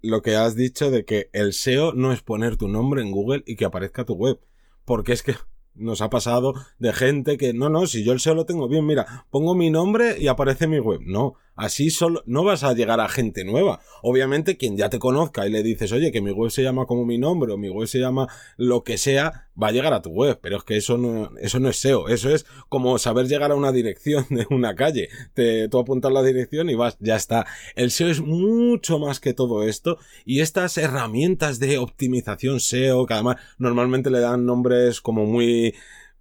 lo 0.02 0.22
que 0.22 0.36
has 0.36 0.56
dicho 0.56 0.92
de 0.92 1.04
que 1.04 1.30
el 1.34 1.52
SEO 1.52 1.94
no 1.94 2.14
es 2.14 2.22
poner 2.22 2.56
tu 2.56 2.70
nombre 2.70 3.02
en 3.02 3.12
Google 3.12 3.44
y 3.46 3.58
que 3.58 3.66
aparezca 3.66 4.06
tu 4.06 4.14
web 4.14 4.40
porque 4.86 5.14
es 5.14 5.24
que 5.24 5.36
nos 5.76 6.02
ha 6.02 6.10
pasado 6.10 6.54
de 6.80 6.94
gente 6.94 7.38
que 7.38 7.54
no, 7.54 7.70
no, 7.70 7.88
si 7.88 8.04
yo 8.04 8.14
el 8.14 8.20
SEO 8.20 8.36
lo 8.36 8.46
tengo 8.46 8.68
bien, 8.68 8.86
mira, 8.86 9.26
pongo 9.30 9.56
mi 9.56 9.70
nombre 9.70 10.18
y 10.20 10.28
aparece 10.28 10.68
mi 10.68 10.80
web. 10.80 11.02
No, 11.04 11.36
Así 11.56 11.92
solo 11.92 12.24
no 12.26 12.44
vas 12.44 12.64
a 12.64 12.74
llegar 12.74 13.00
a 13.00 13.10
gente 13.10 13.46
nueva. 13.46 13.80
Obviamente 14.02 14.58
quien 14.58 14.76
ya 14.76 14.90
te 14.90 15.00
conozca 15.00 15.46
y 15.46 15.52
le 15.52 15.62
dices, 15.62 15.92
oye, 15.92 16.12
que 16.12 16.22
mi 16.22 16.32
web 16.32 16.50
se 16.50 16.64
llama 16.64 16.86
como 16.86 17.06
mi 17.06 17.18
nombre 17.18 17.54
o 17.54 17.58
mi 17.58 17.70
web 17.70 17.88
se 17.88 18.00
llama 18.00 18.28
lo 18.58 18.84
que 18.84 18.98
sea, 18.98 19.50
va 19.62 19.68
a 19.68 19.72
llegar 19.72 19.94
a 19.94 20.02
tu 20.02 20.10
web. 20.10 20.40
Pero 20.42 20.58
es 20.58 20.64
que 20.64 20.78
eso 20.78 20.98
no, 20.98 21.30
eso 21.40 21.60
no 21.60 21.70
es 21.70 21.78
SEO. 21.78 22.08
Eso 22.08 22.30
es 22.30 22.46
como 22.70 22.98
saber 22.98 23.28
llegar 23.28 23.52
a 23.52 23.56
una 23.56 23.72
dirección 23.72 24.26
de 24.30 24.48
una 24.50 24.76
calle. 24.76 25.10
Te, 25.34 25.68
tú 25.70 25.80
apuntas 25.80 26.12
la 26.12 26.24
dirección 26.24 26.70
y 26.70 26.76
vas, 26.76 26.98
ya 27.00 27.16
está. 27.16 27.46
El 27.76 27.92
SEO 27.92 28.10
es 28.10 28.22
mucho 28.22 28.98
más 28.98 29.20
que 29.20 29.34
todo 29.34 29.64
esto 29.64 30.00
y 30.26 30.40
estas 30.42 30.78
herramientas 30.78 31.60
de 31.60 31.78
optimización 31.78 32.60
SEO, 32.60 33.06
que 33.06 33.14
además 33.14 33.38
normalmente 33.58 34.10
le 34.10 34.20
dan 34.20 34.46
nombres 34.46 35.02
como 35.02 35.26
muy, 35.26 35.76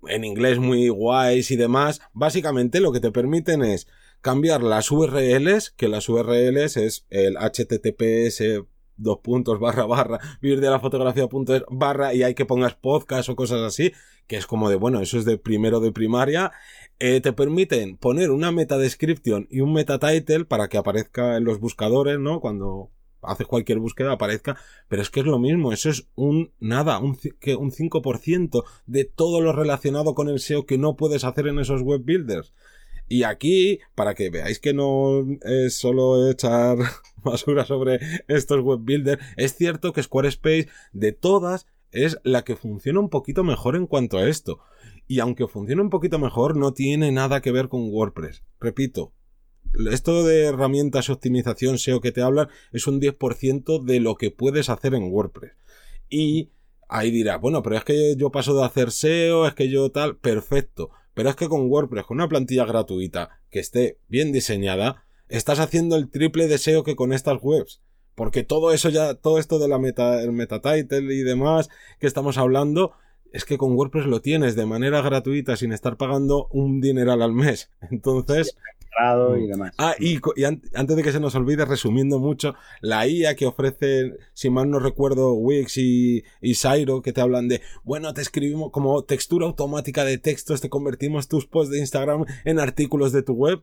en 0.08 0.24
inglés 0.24 0.58
muy 0.58 0.88
guays 0.88 1.50
y 1.50 1.56
demás, 1.56 2.00
básicamente 2.12 2.80
lo 2.80 2.92
que 2.92 3.00
te 3.00 3.10
permiten 3.12 3.62
es 3.62 3.86
cambiar 4.22 4.62
las 4.62 4.90
URLs, 4.90 5.70
que 5.72 5.88
las 5.88 6.08
URLs 6.08 6.76
es 6.76 7.06
el 7.10 7.36
HTTPS 7.36 8.64
dos 8.96 9.18
puntos 9.18 9.58
barra 9.58 9.84
barra 9.84 10.18
vivir 10.40 10.60
de 10.60 10.70
la 10.70 10.78
fotografía 10.78 11.26
punto 11.26 11.54
barra 11.70 12.14
y 12.14 12.22
hay 12.22 12.34
que 12.34 12.46
pongas 12.46 12.74
podcast 12.74 13.28
o 13.28 13.36
cosas 13.36 13.60
así 13.60 13.92
que 14.26 14.36
es 14.36 14.46
como 14.46 14.70
de 14.70 14.76
bueno 14.76 15.00
eso 15.00 15.18
es 15.18 15.24
de 15.24 15.38
primero 15.38 15.80
de 15.80 15.92
primaria. 15.92 16.52
Eh, 16.98 17.20
te 17.20 17.32
permiten 17.32 17.96
poner 17.96 18.30
una 18.30 18.52
meta 18.52 18.78
description 18.78 19.48
y 19.50 19.60
un 19.60 19.72
meta 19.72 19.98
title 19.98 20.44
para 20.44 20.68
que 20.68 20.78
aparezca 20.78 21.36
en 21.36 21.44
los 21.44 21.58
buscadores 21.58 22.18
no 22.18 22.40
cuando 22.40 22.90
haces 23.22 23.46
cualquier 23.46 23.78
búsqueda 23.78 24.12
aparezca 24.12 24.56
pero 24.88 25.02
es 25.02 25.10
que 25.10 25.20
es 25.20 25.26
lo 25.26 25.38
mismo 25.38 25.72
eso 25.72 25.90
es 25.90 26.06
un 26.14 26.52
nada 26.60 26.98
un, 26.98 27.16
que 27.40 27.56
un 27.56 27.72
5% 27.72 28.64
de 28.86 29.04
todo 29.04 29.40
lo 29.40 29.52
relacionado 29.52 30.14
con 30.14 30.28
el 30.28 30.38
SEO 30.38 30.66
que 30.66 30.78
no 30.78 30.96
puedes 30.96 31.24
hacer 31.24 31.48
en 31.48 31.58
esos 31.58 31.82
web 31.82 32.02
builders 32.04 32.52
y 33.12 33.24
aquí, 33.24 33.80
para 33.94 34.14
que 34.14 34.30
veáis 34.30 34.58
que 34.58 34.72
no 34.72 35.26
es 35.42 35.76
solo 35.76 36.30
echar 36.30 36.78
basura 37.22 37.66
sobre 37.66 38.00
estos 38.26 38.62
web 38.62 38.78
builders, 38.80 39.22
es 39.36 39.54
cierto 39.54 39.92
que 39.92 40.02
Squarespace 40.02 40.68
de 40.94 41.12
todas 41.12 41.66
es 41.90 42.18
la 42.24 42.42
que 42.42 42.56
funciona 42.56 43.00
un 43.00 43.10
poquito 43.10 43.44
mejor 43.44 43.76
en 43.76 43.86
cuanto 43.86 44.16
a 44.16 44.26
esto. 44.26 44.60
Y 45.06 45.20
aunque 45.20 45.46
funcione 45.46 45.82
un 45.82 45.90
poquito 45.90 46.18
mejor, 46.18 46.56
no 46.56 46.72
tiene 46.72 47.12
nada 47.12 47.42
que 47.42 47.52
ver 47.52 47.68
con 47.68 47.90
WordPress. 47.90 48.44
Repito, 48.58 49.12
esto 49.90 50.24
de 50.24 50.44
herramientas 50.44 51.10
optimización 51.10 51.76
SEO 51.76 52.00
que 52.00 52.12
te 52.12 52.22
hablan 52.22 52.48
es 52.72 52.86
un 52.86 52.98
10% 52.98 53.84
de 53.84 54.00
lo 54.00 54.14
que 54.14 54.30
puedes 54.30 54.70
hacer 54.70 54.94
en 54.94 55.12
WordPress. 55.12 55.52
Y 56.08 56.48
ahí 56.88 57.10
dirás, 57.10 57.42
bueno, 57.42 57.62
pero 57.62 57.76
es 57.76 57.84
que 57.84 58.16
yo 58.16 58.32
paso 58.32 58.56
de 58.56 58.64
hacer 58.64 58.90
SEO, 58.90 59.46
es 59.46 59.52
que 59.52 59.68
yo 59.68 59.90
tal, 59.90 60.16
perfecto 60.16 60.92
Pero 61.14 61.28
es 61.28 61.36
que 61.36 61.48
con 61.48 61.70
WordPress, 61.70 62.04
con 62.04 62.18
una 62.18 62.28
plantilla 62.28 62.64
gratuita 62.64 63.40
que 63.50 63.60
esté 63.60 63.98
bien 64.08 64.32
diseñada, 64.32 65.04
estás 65.28 65.60
haciendo 65.60 65.96
el 65.96 66.10
triple 66.10 66.48
deseo 66.48 66.84
que 66.84 66.96
con 66.96 67.12
estas 67.12 67.38
webs. 67.42 67.82
Porque 68.14 68.42
todo 68.42 68.72
eso 68.72 68.88
ya, 68.88 69.14
todo 69.14 69.38
esto 69.38 69.58
de 69.58 69.68
la 69.68 69.78
meta, 69.78 70.22
el 70.22 70.32
meta 70.32 70.60
title 70.60 71.14
y 71.14 71.22
demás 71.22 71.68
que 71.98 72.06
estamos 72.06 72.38
hablando, 72.38 72.92
es 73.32 73.44
que 73.44 73.58
con 73.58 73.74
WordPress 73.74 74.06
lo 74.06 74.20
tienes 74.20 74.56
de 74.56 74.66
manera 74.66 75.00
gratuita 75.00 75.56
sin 75.56 75.72
estar 75.72 75.96
pagando 75.96 76.48
un 76.50 76.80
dineral 76.80 77.22
al 77.22 77.32
mes. 77.32 77.70
Entonces... 77.90 78.56
y 79.38 79.46
demás. 79.46 79.72
Ah, 79.78 79.94
y, 79.98 80.20
antes 80.44 80.96
de 80.96 81.02
que 81.02 81.12
se 81.12 81.20
nos 81.20 81.34
olvide, 81.34 81.64
resumiendo 81.64 82.18
mucho, 82.18 82.54
la 82.80 83.06
IA 83.06 83.34
que 83.34 83.46
ofrece, 83.46 84.12
si 84.34 84.50
mal 84.50 84.70
no 84.70 84.78
recuerdo, 84.78 85.32
Wix 85.34 85.78
y, 85.78 86.24
y 86.40 86.54
Sairo, 86.54 87.02
que 87.02 87.12
te 87.12 87.20
hablan 87.20 87.48
de, 87.48 87.62
bueno, 87.84 88.12
te 88.14 88.20
escribimos 88.20 88.70
como 88.70 89.04
textura 89.04 89.46
automática 89.46 90.04
de 90.04 90.18
textos, 90.18 90.60
te 90.60 90.68
convertimos 90.68 91.28
tus 91.28 91.46
posts 91.46 91.72
de 91.72 91.78
Instagram 91.78 92.24
en 92.44 92.58
artículos 92.58 93.12
de 93.12 93.22
tu 93.22 93.34
web. 93.34 93.62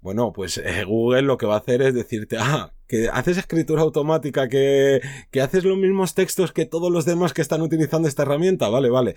Bueno, 0.00 0.32
pues 0.32 0.56
eh, 0.58 0.84
Google 0.84 1.22
lo 1.22 1.36
que 1.36 1.46
va 1.46 1.56
a 1.56 1.58
hacer 1.58 1.82
es 1.82 1.94
decirte, 1.94 2.36
ah, 2.38 2.72
que 2.86 3.08
haces 3.12 3.36
escritura 3.36 3.82
automática, 3.82 4.48
que, 4.48 5.00
que 5.30 5.40
haces 5.42 5.64
los 5.64 5.76
mismos 5.76 6.14
textos 6.14 6.52
que 6.52 6.64
todos 6.64 6.90
los 6.90 7.04
demás 7.04 7.34
que 7.34 7.42
están 7.42 7.60
utilizando 7.60 8.08
esta 8.08 8.22
herramienta. 8.22 8.68
Vale, 8.70 8.88
vale. 8.88 9.16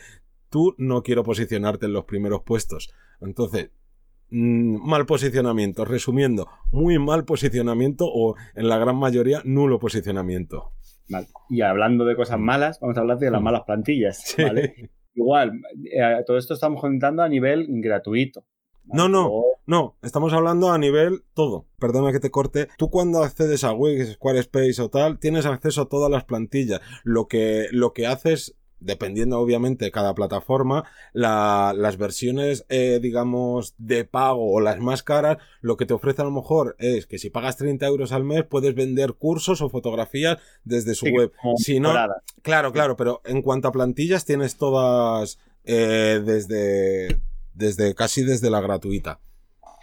Tú 0.50 0.76
no 0.78 1.02
quiero 1.02 1.24
posicionarte 1.24 1.86
en 1.86 1.94
los 1.94 2.04
primeros 2.04 2.42
puestos. 2.44 2.94
Entonces, 3.22 3.70
mm, 3.72 3.83
mal 4.30 5.06
posicionamiento. 5.06 5.86
Resumiendo, 5.86 6.48
muy 6.72 7.00
mal 7.00 7.26
posicionamiento 7.26 8.06
o 8.08 8.36
en 8.56 8.68
la 8.68 8.78
gran 8.78 8.96
mayoría 8.96 9.42
nulo 9.46 9.80
posicionamiento. 9.80 10.72
Y 11.50 11.62
hablando 11.62 12.06
de 12.06 12.16
cosas 12.16 12.40
malas, 12.40 12.80
vamos 12.80 12.98
a 12.98 13.02
hablar 13.02 13.20
de 13.20 13.32
las 13.32 13.42
mm. 13.42 13.44
malas 13.44 13.62
plantillas. 13.66 14.36
¿vale? 14.38 14.92
Igual, 15.16 15.62
eh, 15.92 16.24
todo 16.26 16.38
esto 16.38 16.54
estamos 16.56 16.82
comentando 16.82 17.22
a 17.22 17.30
nivel 17.30 17.68
gratuito. 17.70 18.44
No, 18.86 19.08
no, 19.08 19.44
no, 19.66 19.96
estamos 20.02 20.34
hablando 20.34 20.72
a 20.72 20.78
nivel 20.78 21.24
todo. 21.34 21.68
Perdona 21.80 22.12
que 22.12 22.20
te 22.20 22.32
corte. 22.32 22.68
Tú 22.78 22.90
cuando 22.90 23.24
accedes 23.24 23.64
a 23.64 23.72
Wix, 23.72 24.14
Squarespace 24.14 24.82
o 24.82 24.90
tal, 24.90 25.20
tienes 25.20 25.46
acceso 25.46 25.84
a 25.84 25.90
todas 25.90 26.12
las 26.12 26.26
plantillas. 26.26 26.82
Lo 27.04 27.28
que, 27.28 27.68
lo 27.72 27.94
que 27.94 28.08
haces 28.08 28.58
dependiendo 28.84 29.40
obviamente 29.40 29.86
de 29.86 29.92
cada 29.92 30.14
plataforma, 30.14 30.84
las 31.14 31.98
versiones, 31.98 32.66
eh, 32.70 33.00
digamos, 33.02 33.74
de 33.78 34.06
pago 34.06 34.54
o 34.54 34.60
las 34.60 34.80
más 34.80 35.04
caras, 35.04 35.38
lo 35.62 35.78
que 35.78 35.86
te 35.86 35.94
ofrece 35.94 36.22
a 36.22 36.26
lo 36.26 36.32
mejor 36.32 36.76
es 36.80 37.08
que 37.08 37.18
si 37.18 37.30
pagas 37.30 37.58
30 37.58 37.86
euros 37.86 38.12
al 38.12 38.24
mes 38.24 38.44
puedes 38.44 38.76
vender 38.76 39.14
cursos 39.14 39.62
o 39.62 39.70
fotografías 39.70 40.40
desde 40.64 40.96
su 40.96 41.08
web. 41.08 41.32
Si 41.58 41.80
no, 41.80 41.94
claro, 42.42 42.72
claro, 42.72 42.96
pero 42.96 43.22
en 43.26 43.42
cuanto 43.42 43.68
a 43.68 43.72
plantillas 43.72 44.26
tienes 44.26 44.58
todas 44.58 45.40
eh, 45.64 46.22
desde 46.24 47.22
desde 47.54 47.94
casi 47.96 48.24
desde 48.24 48.50
la 48.50 48.62
gratuita. 48.62 49.20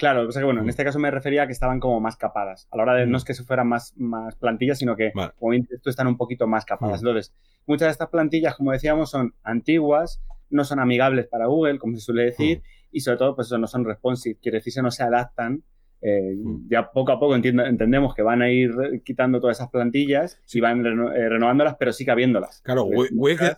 Claro, 0.00 0.26
o 0.26 0.33
sea 0.33 0.40
que 0.40 0.47
bueno, 0.47 0.61
en 0.61 0.66
mm. 0.66 0.71
este 0.71 0.83
caso 0.83 0.99
me 0.99 1.11
refería 1.11 1.42
a 1.42 1.47
que 1.47 1.52
estaban 1.52 1.78
como 1.78 2.00
más 2.00 2.16
capadas. 2.16 2.66
A 2.71 2.78
la 2.78 2.85
hora 2.85 2.95
de 2.95 3.04
no 3.04 3.12
mm. 3.12 3.16
es 3.16 3.25
que 3.25 3.35
se 3.35 3.45
fueran 3.45 3.69
más, 3.69 3.92
más 3.99 4.35
plantillas, 4.35 4.78
sino 4.78 4.97
que 4.97 5.12
como 5.12 5.52
esto 5.52 5.90
están 5.90 6.07
un 6.07 6.16
poquito 6.16 6.47
más 6.47 6.64
capadas. 6.64 7.02
Mm. 7.02 7.07
Entonces, 7.07 7.35
muchas 7.66 7.88
de 7.88 7.92
estas 7.92 8.09
plantillas, 8.09 8.54
como 8.57 8.73
decíamos, 8.73 9.11
son 9.11 9.35
antiguas, 9.42 10.23
no 10.49 10.64
son 10.64 10.80
amigables 10.80 11.26
para 11.26 11.49
Google, 11.49 11.78
como 11.78 11.97
se 11.97 12.00
suele 12.00 12.25
decir, 12.25 12.62
y 12.90 13.00
sobre 13.00 13.19
todo, 13.19 13.37
pues 13.37 13.49
eso, 13.49 13.59
no 13.59 13.66
son 13.66 13.85
responsive, 13.85 14.38
quiere 14.40 14.59
decir 14.59 14.73
que 14.73 14.80
no 14.80 14.90
se 14.90 15.02
adaptan 15.02 15.64
eh, 16.02 16.35
mm. 16.35 16.69
ya 16.71 16.90
poco 16.90 17.12
a 17.12 17.21
poco 17.21 17.35
entendemos 17.37 18.14
que 18.14 18.23
van 18.23 18.40
a 18.40 18.50
ir 18.50 18.71
quitando 19.04 19.38
todas 19.38 19.59
esas 19.59 19.71
plantillas 19.71 20.40
y 20.52 20.61
van 20.61 20.80
eh, 20.80 21.28
renovándolas, 21.28 21.76
pero 21.78 21.92
sí 21.92 22.07
cabiéndolas. 22.07 22.62
Claro, 22.62 22.88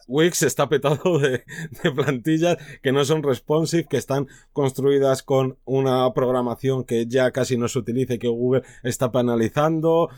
Wix, 0.08 0.42
está 0.42 0.68
petado 0.68 1.18
de, 1.20 1.44
plantillas 1.94 2.56
que 2.82 2.92
no 2.92 3.04
son 3.04 3.22
responsive, 3.22 3.86
que 3.88 3.96
están 3.96 4.26
construidas 4.52 5.22
con 5.22 5.56
una 5.64 6.12
programación 6.14 6.84
que 6.84 7.06
ya 7.06 7.30
casi 7.30 7.56
no 7.56 7.68
se 7.68 7.78
utiliza 7.78 8.14
y 8.14 8.18
que 8.18 8.28
Google 8.28 8.62
está 8.82 9.12
penalizando. 9.12 10.08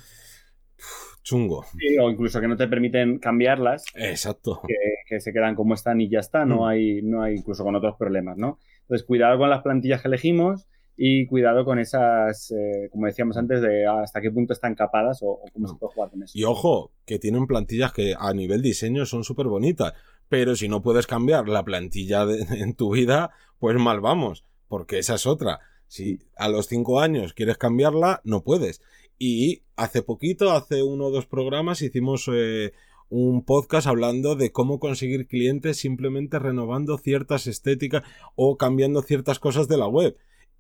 chungo. 1.23 1.65
o 2.01 2.11
incluso 2.11 2.41
que 2.41 2.49
no 2.49 2.57
te 2.57 2.69
permiten 2.69 3.19
cambiarlas. 3.19 3.85
Exacto. 3.95 4.63
Que, 4.67 5.21
se 5.21 5.33
quedan 5.33 5.55
como 5.55 5.75
están 5.75 6.01
y 6.01 6.09
ya 6.09 6.21
está. 6.21 6.45
No, 6.45 6.63
mm. 6.63 6.65
hay, 6.65 7.03
no 7.03 7.23
hay 7.23 7.35
incluso 7.35 7.65
con 7.65 7.77
otros 7.77 7.97
problemas, 7.97 8.37
¿no? 8.37 8.59
Entonces, 8.83 9.07
cuidado 9.07 9.39
con 9.39 9.49
las 9.49 9.63
plantillas 9.63 10.03
que 10.03 10.09
elegimos 10.09 10.67
y 10.97 11.27
cuidado 11.27 11.65
con 11.65 11.79
esas, 11.79 12.51
eh, 12.53 12.89
como 12.91 13.07
decíamos 13.07 13.37
antes, 13.37 13.61
de 13.61 13.87
hasta 13.87 14.21
qué 14.21 14.31
punto 14.31 14.53
están 14.53 14.75
capadas 14.75 15.21
o, 15.23 15.41
cómo 15.53 15.69
se 15.69 15.75
puede 15.75 15.93
jugar 15.93 16.11
con 16.11 16.23
eso. 16.23 16.33
Y 16.37 16.45
ojo, 16.45 16.93
que 17.05 17.19
tienen 17.19 17.47
plantillas 17.47 17.93
que 17.93 18.15
a 18.19 18.33
nivel 18.33 18.63
diseño 18.63 19.05
son 19.07 19.25
súper 19.25 19.47
bonitas, 19.47 19.93
pero 20.29 20.55
si 20.57 20.69
no 20.69 20.83
puedes 20.83 21.07
cambiar 21.07 21.49
la 21.49 21.65
plantilla 21.65 22.25
en 22.57 22.75
tu 22.75 22.95
vida, 22.95 23.31
pues 23.59 23.77
mal 23.77 24.01
vamos, 24.01 24.45
porque 24.69 24.99
esa 24.99 25.15
es 25.15 25.27
otra. 25.27 25.61
Si 25.89 26.21
a 26.37 26.49
los 26.49 26.67
cinco 26.67 27.01
años 27.01 27.35
quieres 27.35 27.59
cambiarla, 27.59 28.21
no 28.25 28.43
puedes. 28.43 28.81
Y 29.19 29.63
hace 29.77 30.03
poquito, 30.03 30.53
hace 30.53 30.83
uno 30.83 31.07
o 31.07 31.11
dos 31.11 31.27
programas, 31.27 31.83
hicimos 31.83 32.29
eh, 32.33 32.73
un 33.09 33.45
podcast 33.45 33.87
hablando 33.87 34.35
de 34.35 34.51
cómo 34.51 34.79
conseguir 34.79 35.27
clientes 35.27 35.77
simplemente 35.77 36.39
renovando 36.39 36.99
ciertas 36.99 37.47
estéticas 37.47 38.03
o 38.35 38.57
cambiando 38.57 39.03
ciertas 39.03 39.39
cosas 39.39 39.69
de 39.69 39.77
la 39.77 39.87
web. 39.87 40.17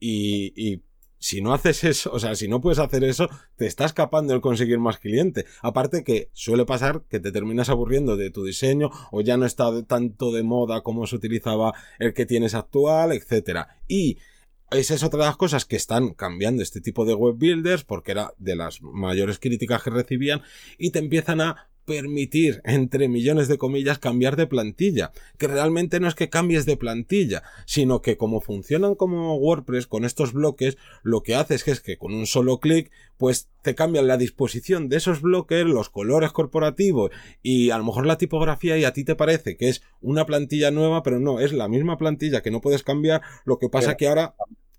Y, 0.06 0.82
si 1.18 1.40
no 1.40 1.54
haces 1.54 1.84
eso, 1.84 2.12
o 2.12 2.18
sea, 2.18 2.34
si 2.34 2.48
no 2.48 2.60
puedes 2.60 2.78
hacer 2.78 3.02
eso, 3.02 3.30
te 3.56 3.64
está 3.64 3.86
escapando 3.86 4.34
el 4.34 4.42
conseguir 4.42 4.78
más 4.78 4.98
cliente. 4.98 5.46
Aparte 5.62 6.04
que 6.04 6.28
suele 6.34 6.66
pasar 6.66 7.04
que 7.08 7.18
te 7.18 7.32
terminas 7.32 7.70
aburriendo 7.70 8.18
de 8.18 8.28
tu 8.28 8.44
diseño 8.44 8.90
o 9.10 9.22
ya 9.22 9.38
no 9.38 9.46
está 9.46 9.82
tanto 9.84 10.32
de 10.32 10.42
moda 10.42 10.82
como 10.82 11.06
se 11.06 11.16
utilizaba 11.16 11.72
el 11.98 12.12
que 12.12 12.26
tienes 12.26 12.54
actual, 12.54 13.12
etcétera. 13.12 13.80
Y 13.88 14.18
esa 14.70 14.92
es 14.92 15.02
otra 15.02 15.20
de 15.20 15.26
las 15.26 15.38
cosas 15.38 15.64
que 15.64 15.76
están 15.76 16.12
cambiando 16.12 16.62
este 16.62 16.82
tipo 16.82 17.06
de 17.06 17.14
web 17.14 17.36
builders 17.38 17.84
porque 17.84 18.12
era 18.12 18.34
de 18.36 18.56
las 18.56 18.82
mayores 18.82 19.38
críticas 19.38 19.82
que 19.82 19.88
recibían 19.88 20.42
y 20.76 20.90
te 20.90 20.98
empiezan 20.98 21.40
a 21.40 21.70
permitir, 21.84 22.60
entre 22.64 23.08
millones 23.08 23.48
de 23.48 23.58
comillas, 23.58 23.98
cambiar 23.98 24.36
de 24.36 24.46
plantilla. 24.46 25.12
Que 25.38 25.48
realmente 25.48 26.00
no 26.00 26.08
es 26.08 26.14
que 26.14 26.28
cambies 26.28 26.66
de 26.66 26.76
plantilla, 26.76 27.42
sino 27.66 28.02
que 28.02 28.16
como 28.16 28.40
funcionan 28.40 28.94
como 28.94 29.36
WordPress 29.36 29.86
con 29.86 30.04
estos 30.04 30.32
bloques, 30.32 30.76
lo 31.02 31.22
que 31.22 31.34
hace 31.34 31.54
es 31.54 31.64
que, 31.64 31.70
es 31.70 31.80
que 31.80 31.98
con 31.98 32.14
un 32.14 32.26
solo 32.26 32.58
clic, 32.60 32.90
pues 33.16 33.48
te 33.62 33.74
cambian 33.74 34.06
la 34.06 34.16
disposición 34.16 34.88
de 34.88 34.96
esos 34.96 35.22
bloques, 35.22 35.64
los 35.64 35.88
colores 35.88 36.32
corporativos 36.32 37.10
y 37.42 37.70
a 37.70 37.78
lo 37.78 37.84
mejor 37.84 38.06
la 38.06 38.18
tipografía 38.18 38.76
y 38.76 38.84
a 38.84 38.92
ti 38.92 39.04
te 39.04 39.14
parece 39.14 39.56
que 39.56 39.68
es 39.68 39.82
una 40.00 40.26
plantilla 40.26 40.70
nueva, 40.70 41.02
pero 41.02 41.20
no, 41.20 41.40
es 41.40 41.52
la 41.52 41.68
misma 41.68 41.96
plantilla 41.96 42.42
que 42.42 42.50
no 42.50 42.60
puedes 42.60 42.82
cambiar, 42.82 43.22
lo 43.44 43.58
que 43.58 43.68
pasa 43.68 43.96
que 43.96 44.08
ahora 44.08 44.34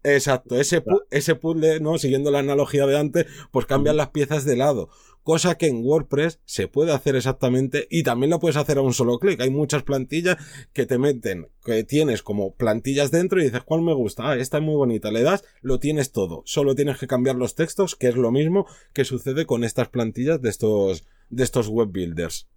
Exacto, 0.07 0.59
ese, 0.59 0.83
ese 1.09 1.35
puzzle, 1.35 1.79
¿no? 1.79 1.97
Siguiendo 1.97 2.29
la 2.29 2.39
analogía 2.39 2.85
de 2.85 2.97
antes, 2.97 3.25
pues 3.51 3.65
cambian 3.65 3.97
las 3.97 4.09
piezas 4.09 4.45
de 4.45 4.55
lado 4.55 4.89
cosa 5.25 5.57
que 5.57 5.65
en 5.65 5.83
WordPress 5.83 6.39
se 6.45 6.67
puede 6.67 6.93
hacer 6.93 7.15
exactamente 7.15 7.87
y 7.89 8.03
también 8.03 8.29
lo 8.29 8.39
puedes 8.39 8.57
hacer 8.57 8.77
a 8.77 8.81
un 8.81 8.93
solo 8.93 9.17
clic. 9.17 9.41
Hay 9.41 9.49
muchas 9.49 9.81
plantillas 9.81 10.37
que 10.71 10.85
te 10.85 10.99
meten, 10.99 11.47
que 11.65 11.83
tienes 11.83 12.21
como 12.21 12.53
plantillas 12.53 13.09
dentro 13.09 13.41
y 13.41 13.45
dices, 13.45 13.63
¿cuál 13.63 13.81
me 13.81 13.95
gusta? 13.95 14.29
Ah, 14.29 14.37
esta 14.37 14.59
es 14.59 14.63
muy 14.63 14.75
bonita. 14.75 15.09
Le 15.09 15.23
das, 15.23 15.43
lo 15.63 15.79
tienes 15.79 16.11
todo. 16.11 16.43
Solo 16.45 16.75
tienes 16.75 16.99
que 16.99 17.07
cambiar 17.07 17.37
los 17.37 17.55
textos, 17.55 17.95
que 17.95 18.07
es 18.07 18.15
lo 18.15 18.31
mismo 18.31 18.67
que 18.93 19.03
sucede 19.03 19.47
con 19.47 19.63
estas 19.63 19.89
plantillas 19.89 20.43
de 20.43 20.49
estos, 20.49 21.07
de 21.31 21.43
estos 21.43 21.69
web 21.69 21.89
builders. 21.91 22.47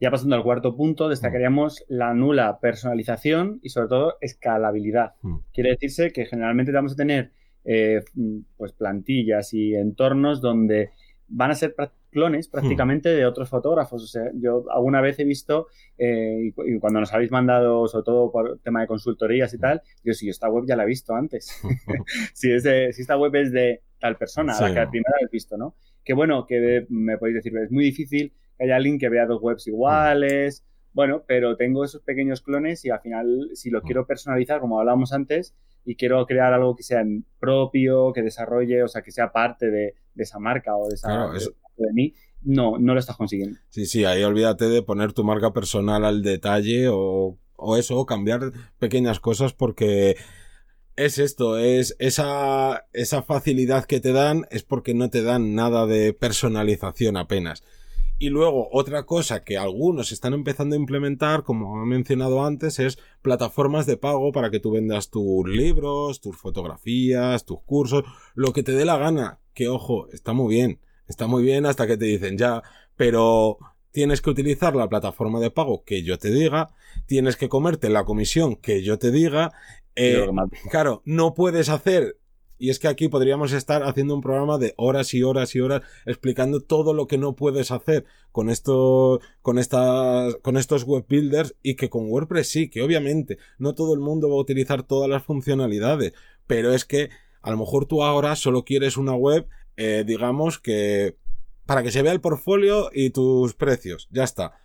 Ya 0.00 0.10
pasando 0.10 0.36
al 0.36 0.42
cuarto 0.42 0.76
punto, 0.76 1.08
destacaríamos 1.08 1.84
la 1.88 2.14
nula 2.14 2.58
personalización 2.60 3.60
y 3.62 3.68
sobre 3.68 3.88
todo 3.88 4.16
escalabilidad. 4.20 5.14
Mm. 5.22 5.36
Quiere 5.52 5.70
decirse 5.70 6.12
que 6.12 6.26
generalmente 6.26 6.72
vamos 6.72 6.92
a 6.92 6.96
tener 6.96 7.32
eh, 7.64 8.02
pues 8.56 8.72
plantillas 8.72 9.54
y 9.54 9.74
entornos 9.74 10.40
donde 10.40 10.90
van 11.28 11.50
a 11.50 11.54
ser 11.54 11.74
clones 12.10 12.48
prácticamente 12.48 13.08
de 13.08 13.24
otros 13.24 13.48
fotógrafos. 13.48 14.02
O 14.02 14.06
sea, 14.06 14.30
yo 14.34 14.64
alguna 14.70 15.00
vez 15.00 15.18
he 15.18 15.24
visto, 15.24 15.68
eh, 15.96 16.52
y, 16.66 16.78
cuando 16.78 17.00
nos 17.00 17.12
habéis 17.14 17.30
mandado, 17.30 17.88
sobre 17.88 18.04
todo 18.04 18.30
por 18.30 18.58
tema 18.58 18.82
de 18.82 18.86
consultorías 18.86 19.54
y 19.54 19.58
tal, 19.58 19.82
yo 20.04 20.12
sí, 20.12 20.28
esta 20.28 20.50
web 20.50 20.64
ya 20.66 20.76
la 20.76 20.82
he 20.82 20.86
visto 20.86 21.14
antes. 21.14 21.62
si, 22.34 22.52
es 22.52 22.62
si 22.62 23.02
esta 23.02 23.16
web 23.16 23.34
es 23.36 23.52
de 23.52 23.80
tal 23.98 24.16
persona, 24.16 24.52
a 24.52 24.60
la 24.60 24.74
que 24.74 24.80
al 24.80 24.90
primera 24.90 25.16
he 25.20 25.28
visto, 25.30 25.56
¿no? 25.56 25.76
Que 26.04 26.12
bueno, 26.12 26.46
que 26.46 26.84
me 26.90 27.16
podéis 27.16 27.36
decir, 27.36 27.56
es 27.56 27.70
muy 27.70 27.84
difícil 27.84 28.32
que 28.56 28.64
haya 28.64 28.76
alguien 28.76 28.98
que 28.98 29.08
vea 29.08 29.26
dos 29.26 29.40
webs 29.42 29.66
iguales. 29.66 30.64
Bueno, 30.92 31.24
pero 31.26 31.56
tengo 31.56 31.84
esos 31.84 32.02
pequeños 32.02 32.42
clones 32.42 32.84
y 32.84 32.90
al 32.90 33.00
final, 33.00 33.50
si 33.54 33.70
lo 33.70 33.82
quiero 33.82 34.06
personalizar, 34.06 34.60
como 34.60 34.78
hablábamos 34.78 35.12
antes, 35.12 35.54
y 35.84 35.96
quiero 35.96 36.24
crear 36.26 36.52
algo 36.52 36.76
que 36.76 36.82
sea 36.82 37.02
propio, 37.40 38.12
que 38.12 38.22
desarrolle, 38.22 38.82
o 38.82 38.88
sea, 38.88 39.02
que 39.02 39.10
sea 39.10 39.32
parte 39.32 39.70
de, 39.70 39.94
esa 40.16 40.38
marca 40.38 40.76
o 40.76 40.88
de, 40.88 40.94
esa, 40.94 41.30
de, 41.76 41.92
mí, 41.92 42.14
no, 42.42 42.78
no 42.78 42.92
lo 42.94 43.00
estás 43.00 43.16
consiguiendo. 43.16 43.58
Sí, 43.70 43.86
sí, 43.86 44.04
ahí 44.04 44.22
olvídate 44.22 44.68
de 44.68 44.82
poner 44.82 45.12
tu 45.12 45.24
marca 45.24 45.52
personal 45.52 46.04
al 46.04 46.22
detalle 46.22 46.88
o, 46.88 47.38
o 47.56 47.76
eso, 47.76 47.96
o 47.96 48.06
cambiar 48.06 48.52
pequeñas 48.78 49.18
cosas 49.18 49.54
porque 49.54 50.16
es 50.96 51.18
esto, 51.18 51.58
es 51.58 51.96
esa, 51.98 52.86
esa 52.92 53.22
facilidad 53.22 53.86
que 53.86 54.00
te 54.00 54.12
dan 54.12 54.46
es 54.50 54.62
porque 54.62 54.94
no 54.94 55.10
te 55.10 55.22
dan 55.22 55.54
nada 55.54 55.86
de 55.86 56.12
personalización 56.12 57.16
apenas. 57.16 57.64
Y 58.22 58.28
luego, 58.28 58.68
otra 58.70 59.02
cosa 59.02 59.42
que 59.42 59.58
algunos 59.58 60.12
están 60.12 60.32
empezando 60.32 60.76
a 60.76 60.78
implementar, 60.78 61.42
como 61.42 61.82
he 61.82 61.86
mencionado 61.86 62.44
antes, 62.44 62.78
es 62.78 62.96
plataformas 63.20 63.84
de 63.84 63.96
pago 63.96 64.30
para 64.30 64.48
que 64.48 64.60
tú 64.60 64.70
vendas 64.70 65.10
tus 65.10 65.48
libros, 65.48 66.20
tus 66.20 66.36
fotografías, 66.36 67.44
tus 67.44 67.60
cursos, 67.62 68.04
lo 68.36 68.52
que 68.52 68.62
te 68.62 68.70
dé 68.70 68.84
la 68.84 68.96
gana. 68.96 69.40
Que 69.54 69.68
ojo, 69.68 70.08
está 70.12 70.34
muy 70.34 70.54
bien. 70.54 70.78
Está 71.08 71.26
muy 71.26 71.42
bien 71.42 71.66
hasta 71.66 71.88
que 71.88 71.96
te 71.96 72.04
dicen 72.04 72.38
ya, 72.38 72.62
pero 72.94 73.58
tienes 73.90 74.20
que 74.20 74.30
utilizar 74.30 74.76
la 74.76 74.88
plataforma 74.88 75.40
de 75.40 75.50
pago 75.50 75.82
que 75.82 76.04
yo 76.04 76.16
te 76.16 76.30
diga, 76.30 76.70
tienes 77.06 77.34
que 77.34 77.48
comerte 77.48 77.88
la 77.88 78.04
comisión 78.04 78.54
que 78.54 78.84
yo 78.84 79.00
te 79.00 79.10
diga. 79.10 79.50
Eh, 79.96 80.28
claro, 80.70 81.02
no 81.04 81.34
puedes 81.34 81.68
hacer 81.68 82.18
y 82.62 82.70
es 82.70 82.78
que 82.78 82.86
aquí 82.86 83.08
podríamos 83.08 83.50
estar 83.50 83.82
haciendo 83.82 84.14
un 84.14 84.20
programa 84.20 84.56
de 84.56 84.72
horas 84.76 85.14
y 85.14 85.24
horas 85.24 85.56
y 85.56 85.60
horas 85.60 85.82
explicando 86.06 86.60
todo 86.60 86.94
lo 86.94 87.08
que 87.08 87.18
no 87.18 87.34
puedes 87.34 87.72
hacer 87.72 88.04
con 88.30 88.50
esto, 88.50 89.18
con 89.40 89.58
estas, 89.58 90.36
con 90.42 90.56
estos 90.56 90.84
web 90.84 91.04
builders 91.08 91.56
y 91.60 91.74
que 91.74 91.90
con 91.90 92.08
WordPress 92.08 92.48
sí, 92.48 92.70
que 92.70 92.82
obviamente 92.82 93.38
no 93.58 93.74
todo 93.74 93.94
el 93.94 93.98
mundo 93.98 94.28
va 94.28 94.36
a 94.36 94.42
utilizar 94.42 94.84
todas 94.84 95.10
las 95.10 95.24
funcionalidades, 95.24 96.12
pero 96.46 96.72
es 96.72 96.84
que 96.84 97.10
a 97.40 97.50
lo 97.50 97.56
mejor 97.56 97.86
tú 97.86 98.04
ahora 98.04 98.36
solo 98.36 98.64
quieres 98.64 98.96
una 98.96 99.16
web, 99.16 99.48
eh, 99.76 100.04
digamos 100.06 100.60
que 100.60 101.16
para 101.66 101.82
que 101.82 101.90
se 101.90 102.02
vea 102.02 102.12
el 102.12 102.20
portfolio 102.20 102.90
y 102.92 103.10
tus 103.10 103.54
precios, 103.54 104.06
ya 104.12 104.22
está. 104.22 104.60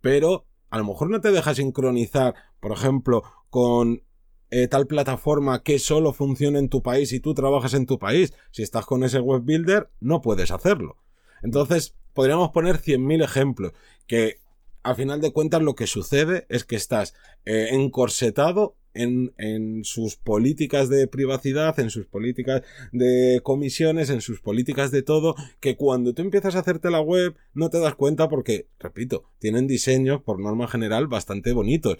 Pero 0.00 0.46
a 0.70 0.78
lo 0.78 0.84
mejor 0.84 1.10
no 1.10 1.20
te 1.20 1.32
deja 1.32 1.52
sincronizar, 1.56 2.32
por 2.60 2.70
ejemplo, 2.70 3.24
con 3.50 4.04
eh, 4.50 4.68
tal 4.68 4.86
plataforma 4.86 5.62
que 5.62 5.78
solo 5.78 6.12
funcione 6.12 6.58
en 6.58 6.68
tu 6.68 6.82
país 6.82 7.12
y 7.12 7.20
tú 7.20 7.34
trabajas 7.34 7.74
en 7.74 7.86
tu 7.86 7.98
país. 7.98 8.32
Si 8.50 8.62
estás 8.62 8.86
con 8.86 9.04
ese 9.04 9.20
web 9.20 9.42
builder, 9.42 9.90
no 10.00 10.20
puedes 10.20 10.50
hacerlo. 10.50 10.96
Entonces, 11.42 11.94
podríamos 12.12 12.50
poner 12.50 12.76
100.000 12.76 13.24
ejemplos 13.24 13.72
que 14.06 14.40
a 14.82 14.94
final 14.94 15.20
de 15.20 15.32
cuentas 15.32 15.62
lo 15.62 15.74
que 15.74 15.86
sucede 15.86 16.46
es 16.48 16.64
que 16.64 16.76
estás 16.76 17.14
eh, 17.44 17.68
encorsetado 17.72 18.76
en, 18.92 19.32
en, 19.38 19.84
sus 19.84 20.16
políticas 20.16 20.88
de 20.88 21.06
privacidad, 21.06 21.78
en 21.78 21.90
sus 21.90 22.06
políticas 22.06 22.62
de 22.90 23.40
comisiones, 23.44 24.10
en 24.10 24.20
sus 24.20 24.40
políticas 24.40 24.90
de 24.90 25.02
todo, 25.02 25.36
que 25.60 25.76
cuando 25.76 26.12
tú 26.12 26.22
empiezas 26.22 26.56
a 26.56 26.60
hacerte 26.60 26.90
la 26.90 27.00
web 27.00 27.36
no 27.54 27.70
te 27.70 27.78
das 27.78 27.94
cuenta 27.94 28.28
porque, 28.28 28.66
repito, 28.80 29.30
tienen 29.38 29.68
diseños 29.68 30.22
por 30.22 30.40
norma 30.40 30.66
general 30.66 31.06
bastante 31.06 31.52
bonitos 31.52 31.98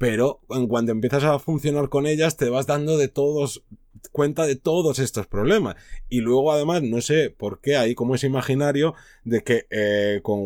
pero 0.00 0.40
en 0.48 0.66
cuanto 0.66 0.92
empiezas 0.92 1.24
a 1.24 1.38
funcionar 1.38 1.90
con 1.90 2.06
ellas 2.06 2.38
te 2.38 2.48
vas 2.48 2.66
dando 2.66 2.96
de 2.96 3.08
todos 3.08 3.62
cuenta 4.12 4.46
de 4.46 4.56
todos 4.56 4.98
estos 4.98 5.26
problemas. 5.26 5.76
Y 6.08 6.20
luego 6.20 6.52
además 6.52 6.82
no 6.82 7.02
sé 7.02 7.28
por 7.28 7.60
qué 7.60 7.76
hay 7.76 7.94
como 7.94 8.14
ese 8.14 8.26
imaginario 8.26 8.94
de 9.24 9.42
que 9.44 9.66
eh, 9.68 10.20
con 10.22 10.38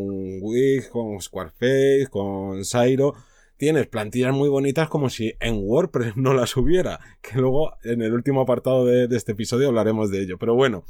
Wix, 0.43 0.89
con 0.89 1.21
Squareface, 1.21 2.09
con 2.11 2.65
Sairo 2.65 3.15
tienes 3.57 3.87
plantillas 3.87 4.35
muy 4.35 4.49
bonitas 4.49 4.89
como 4.89 5.09
si 5.09 5.35
en 5.39 5.61
WordPress 5.63 6.17
no 6.17 6.35
las 6.35 6.57
hubiera 6.57 6.99
que 7.23 7.39
luego 7.39 7.77
en 7.85 8.03
el 8.03 8.13
último 8.13 8.41
apartado 8.41 8.85
de, 8.85 9.07
de 9.07 9.17
este 9.17 9.33
episodio 9.33 9.69
hablaremos 9.69 10.11
de 10.11 10.23
ello. 10.23 10.37
Pero 10.37 10.57
bueno 10.57 10.85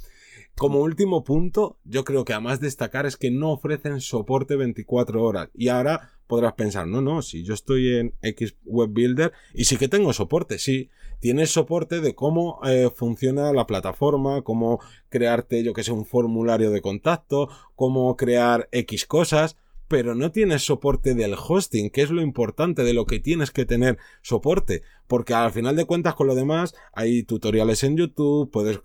como 0.56 0.80
último 0.80 1.24
punto, 1.24 1.78
yo 1.84 2.04
creo 2.04 2.24
que 2.24 2.32
a 2.32 2.40
más 2.40 2.60
destacar 2.60 3.06
es 3.06 3.16
que 3.16 3.30
no 3.30 3.50
ofrecen 3.50 4.00
soporte 4.00 4.54
24 4.54 5.22
horas. 5.22 5.50
Y 5.52 5.68
ahora 5.68 6.12
podrás 6.26 6.54
pensar, 6.54 6.86
no, 6.86 7.00
no, 7.00 7.22
si 7.22 7.42
yo 7.42 7.54
estoy 7.54 7.96
en 7.96 8.14
X 8.22 8.56
Web 8.64 8.90
Builder 8.90 9.32
y 9.52 9.64
sí 9.64 9.76
que 9.76 9.88
tengo 9.88 10.12
soporte, 10.12 10.58
sí, 10.58 10.90
tienes 11.20 11.50
soporte 11.50 12.00
de 12.00 12.14
cómo 12.14 12.60
eh, 12.64 12.90
funciona 12.94 13.52
la 13.52 13.66
plataforma, 13.66 14.42
cómo 14.42 14.80
crearte, 15.08 15.64
yo 15.64 15.72
que 15.72 15.82
sé, 15.82 15.90
un 15.90 16.06
formulario 16.06 16.70
de 16.70 16.80
contacto, 16.80 17.48
cómo 17.74 18.16
crear 18.16 18.68
X 18.70 19.06
cosas, 19.06 19.56
pero 19.88 20.14
no 20.14 20.30
tienes 20.30 20.64
soporte 20.64 21.14
del 21.14 21.34
hosting, 21.34 21.90
que 21.90 22.02
es 22.02 22.10
lo 22.10 22.22
importante 22.22 22.84
de 22.84 22.94
lo 22.94 23.06
que 23.06 23.20
tienes 23.20 23.50
que 23.50 23.66
tener 23.66 23.98
soporte, 24.22 24.82
porque 25.06 25.34
al 25.34 25.52
final 25.52 25.76
de 25.76 25.84
cuentas 25.84 26.14
con 26.14 26.26
lo 26.26 26.34
demás 26.34 26.74
hay 26.92 27.24
tutoriales 27.24 27.82
en 27.84 27.96
YouTube, 27.96 28.50
puedes 28.50 28.78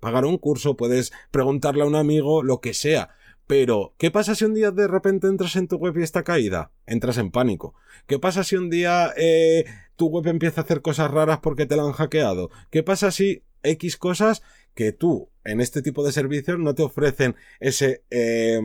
pagar 0.00 0.24
un 0.24 0.38
curso, 0.38 0.76
puedes 0.76 1.12
preguntarle 1.30 1.82
a 1.82 1.86
un 1.86 1.94
amigo, 1.94 2.42
lo 2.42 2.60
que 2.60 2.74
sea. 2.74 3.10
Pero, 3.46 3.94
¿qué 3.96 4.10
pasa 4.10 4.34
si 4.34 4.44
un 4.44 4.54
día 4.54 4.70
de 4.70 4.86
repente 4.86 5.26
entras 5.26 5.56
en 5.56 5.68
tu 5.68 5.76
web 5.76 5.96
y 5.96 6.02
está 6.02 6.22
caída? 6.22 6.70
Entras 6.86 7.16
en 7.16 7.30
pánico. 7.30 7.74
¿Qué 8.06 8.18
pasa 8.18 8.44
si 8.44 8.56
un 8.56 8.68
día 8.68 9.14
eh, 9.16 9.64
tu 9.96 10.08
web 10.08 10.26
empieza 10.26 10.60
a 10.60 10.64
hacer 10.64 10.82
cosas 10.82 11.10
raras 11.10 11.38
porque 11.38 11.64
te 11.64 11.74
la 11.74 11.84
han 11.84 11.92
hackeado? 11.92 12.50
¿Qué 12.70 12.82
pasa 12.82 13.10
si 13.10 13.44
X 13.62 13.96
cosas 13.96 14.42
que 14.74 14.92
tú 14.92 15.30
en 15.44 15.62
este 15.62 15.80
tipo 15.80 16.04
de 16.04 16.12
servicios 16.12 16.58
no 16.58 16.74
te 16.74 16.82
ofrecen 16.82 17.36
ese... 17.58 18.04
Eh, 18.10 18.60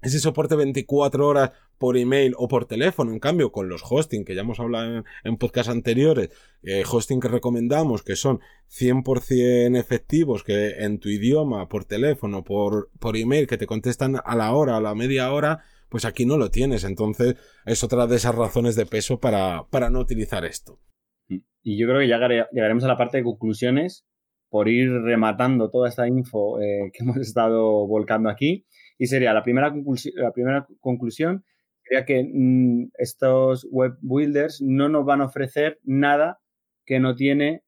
ese 0.00 0.20
soporte 0.20 0.56
24 0.56 1.26
horas 1.26 1.52
por 1.78 1.96
email 1.96 2.34
o 2.36 2.48
por 2.48 2.66
teléfono. 2.66 3.12
En 3.12 3.20
cambio, 3.20 3.52
con 3.52 3.68
los 3.68 3.82
hosting, 3.88 4.24
que 4.24 4.34
ya 4.34 4.42
hemos 4.42 4.60
hablado 4.60 4.98
en, 4.98 5.04
en 5.24 5.36
podcasts 5.36 5.70
anteriores, 5.70 6.30
eh, 6.62 6.84
hosting 6.90 7.20
que 7.20 7.28
recomendamos, 7.28 8.02
que 8.02 8.16
son 8.16 8.40
100% 8.70 9.78
efectivos, 9.78 10.44
que 10.44 10.70
en 10.84 10.98
tu 10.98 11.08
idioma, 11.08 11.68
por 11.68 11.84
teléfono, 11.84 12.44
por, 12.44 12.90
por 12.98 13.16
email, 13.16 13.46
que 13.46 13.58
te 13.58 13.66
contestan 13.66 14.16
a 14.24 14.36
la 14.36 14.52
hora, 14.52 14.76
a 14.76 14.80
la 14.80 14.94
media 14.94 15.32
hora, 15.32 15.62
pues 15.88 16.04
aquí 16.04 16.26
no 16.26 16.36
lo 16.36 16.50
tienes. 16.50 16.84
Entonces, 16.84 17.36
es 17.64 17.82
otra 17.84 18.06
de 18.06 18.16
esas 18.16 18.34
razones 18.34 18.76
de 18.76 18.86
peso 18.86 19.20
para, 19.20 19.66
para 19.70 19.90
no 19.90 20.00
utilizar 20.00 20.44
esto. 20.44 20.80
Y 21.28 21.78
yo 21.78 21.86
creo 21.86 22.00
que 22.00 22.08
ya 22.08 22.18
llegaremos 22.52 22.84
a 22.84 22.88
la 22.88 22.96
parte 22.96 23.18
de 23.18 23.24
conclusiones 23.24 24.06
por 24.48 24.68
ir 24.68 24.90
rematando 24.90 25.70
toda 25.70 25.88
esta 25.88 26.08
info 26.08 26.60
eh, 26.60 26.90
que 26.92 27.04
hemos 27.04 27.18
estado 27.18 27.86
volcando 27.86 28.30
aquí. 28.30 28.64
Y 28.98 29.06
sería 29.06 29.32
la 29.32 29.42
primera, 29.42 29.72
la 30.14 30.32
primera 30.32 30.66
conclusión, 30.80 31.44
sería 31.82 32.04
que 32.04 32.22
mm, 32.24 32.90
estos 32.98 33.66
web 33.70 33.96
builders 34.02 34.60
no 34.60 34.88
nos 34.88 35.04
van 35.04 35.20
a 35.20 35.26
ofrecer 35.26 35.78
nada 35.84 36.40
que 36.84 37.00
no 37.00 37.14
tiene 37.14 37.62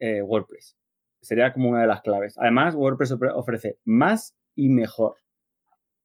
eh, 0.00 0.22
WordPress. 0.22 0.76
Sería 1.20 1.52
como 1.52 1.70
una 1.70 1.82
de 1.82 1.86
las 1.86 2.02
claves. 2.02 2.34
Además, 2.38 2.74
WordPress 2.74 3.12
ofrece 3.34 3.78
más 3.84 4.34
y 4.56 4.68
mejor. 4.68 5.14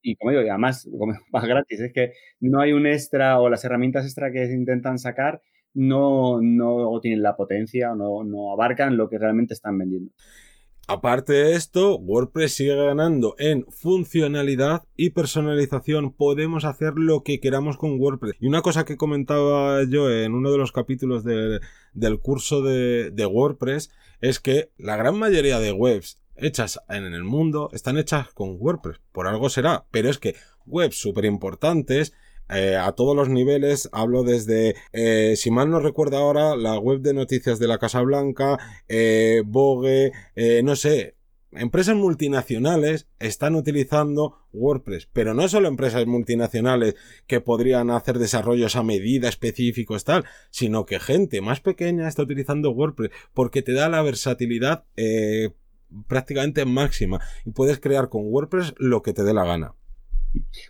Y 0.02 0.16
como 0.16 0.32
digo, 0.32 0.44
además, 0.50 0.88
más 1.32 1.46
gratis, 1.46 1.80
es 1.80 1.92
que 1.92 2.14
no 2.40 2.62
hay 2.62 2.74
un 2.74 2.86
extra 2.86 3.40
o 3.40 3.50
las 3.50 3.66
herramientas 3.66 4.06
extra 4.06 4.32
que 4.32 4.46
intentan 4.46 5.00
sacar 5.00 5.42
no, 5.74 6.40
no 6.42 7.00
tienen 7.02 7.22
la 7.22 7.36
potencia 7.36 7.92
o 7.92 7.96
no, 7.96 8.24
no 8.24 8.52
abarcan 8.52 8.98
lo 8.98 9.10
que 9.10 9.20
realmente 9.20 9.54
están 9.54 9.78
vendiendo. 9.78 10.12
Aparte 10.90 11.34
de 11.34 11.56
esto, 11.56 11.98
WordPress 11.98 12.54
sigue 12.54 12.74
ganando 12.74 13.36
en 13.40 13.66
funcionalidad 13.70 14.84
y 14.96 15.10
personalización. 15.10 16.14
Podemos 16.14 16.64
hacer 16.64 16.94
lo 16.96 17.24
que 17.24 17.42
queramos 17.42 17.76
con 17.76 18.00
WordPress. 18.00 18.36
Y 18.40 18.48
una 18.48 18.62
cosa 18.62 18.86
que 18.86 18.96
comentaba 18.96 19.84
yo 19.84 20.10
en 20.10 20.34
uno 20.34 20.50
de 20.50 20.58
los 20.58 20.72
capítulos 20.72 21.26
del 21.26 22.20
curso 22.22 22.62
de, 22.62 23.12
de 23.12 23.26
WordPress 23.26 23.92
es 24.22 24.40
que 24.40 24.72
la 24.78 24.96
gran 24.96 25.20
mayoría 25.20 25.60
de 25.60 25.74
webs 25.74 26.22
hechas 26.38 26.80
en 26.88 27.04
el 27.04 27.26
mundo 27.26 27.70
están 27.74 27.98
hechas 27.98 28.30
con 28.30 28.56
WordPress. 28.58 29.02
Por 29.12 29.28
algo 29.28 29.50
será. 29.50 29.88
Pero 29.92 30.10
es 30.10 30.20
que 30.20 30.36
webs 30.66 31.02
súper 31.02 31.26
importantes 31.26 32.14
eh, 32.50 32.76
a 32.76 32.92
todos 32.94 33.16
los 33.16 33.30
niveles. 33.30 33.90
Hablo 33.92 34.24
desde, 34.24 34.76
eh, 34.94 35.36
si 35.36 35.52
mal 35.52 35.70
no 35.70 35.80
recuerdo 35.80 36.18
ahora, 36.18 36.56
la 36.56 36.78
web 36.80 37.02
de 37.02 37.14
noticias 37.14 37.60
de 37.60 37.68
la 37.68 37.78
Casa 37.78 38.02
Blanca, 38.02 38.58
eh, 38.88 39.44
Vogue, 39.46 40.12
eh, 40.36 40.62
no 40.64 40.76
sé. 40.76 41.16
Empresas 41.54 41.96
multinacionales 41.96 43.08
están 43.20 43.56
utilizando 43.56 44.46
WordPress, 44.52 45.08
pero 45.14 45.34
no 45.34 45.48
solo 45.48 45.70
empresas 45.70 46.06
multinacionales 46.06 46.96
que 47.26 47.40
podrían 47.40 47.90
hacer 47.90 48.20
desarrollos 48.20 48.76
a 48.76 48.84
medida 48.84 49.30
específicos 49.30 50.04
tal, 50.04 50.26
sino 50.52 50.86
que 50.86 51.00
gente 51.00 51.40
más 51.42 51.62
pequeña 51.62 52.08
está 52.08 52.24
utilizando 52.24 52.72
WordPress 52.72 53.12
porque 53.34 53.62
te 53.62 53.72
da 53.72 53.88
la 53.88 54.02
versatilidad 54.02 54.84
prácticamente 56.08 56.66
máxima 56.66 57.22
y 57.46 57.52
puedes 57.52 57.80
crear 57.80 58.10
con 58.10 58.26
WordPress 58.26 58.74
lo 58.78 59.02
que 59.02 59.14
te 59.14 59.24
dé 59.24 59.34
la 59.34 59.46
gana. 59.46 59.74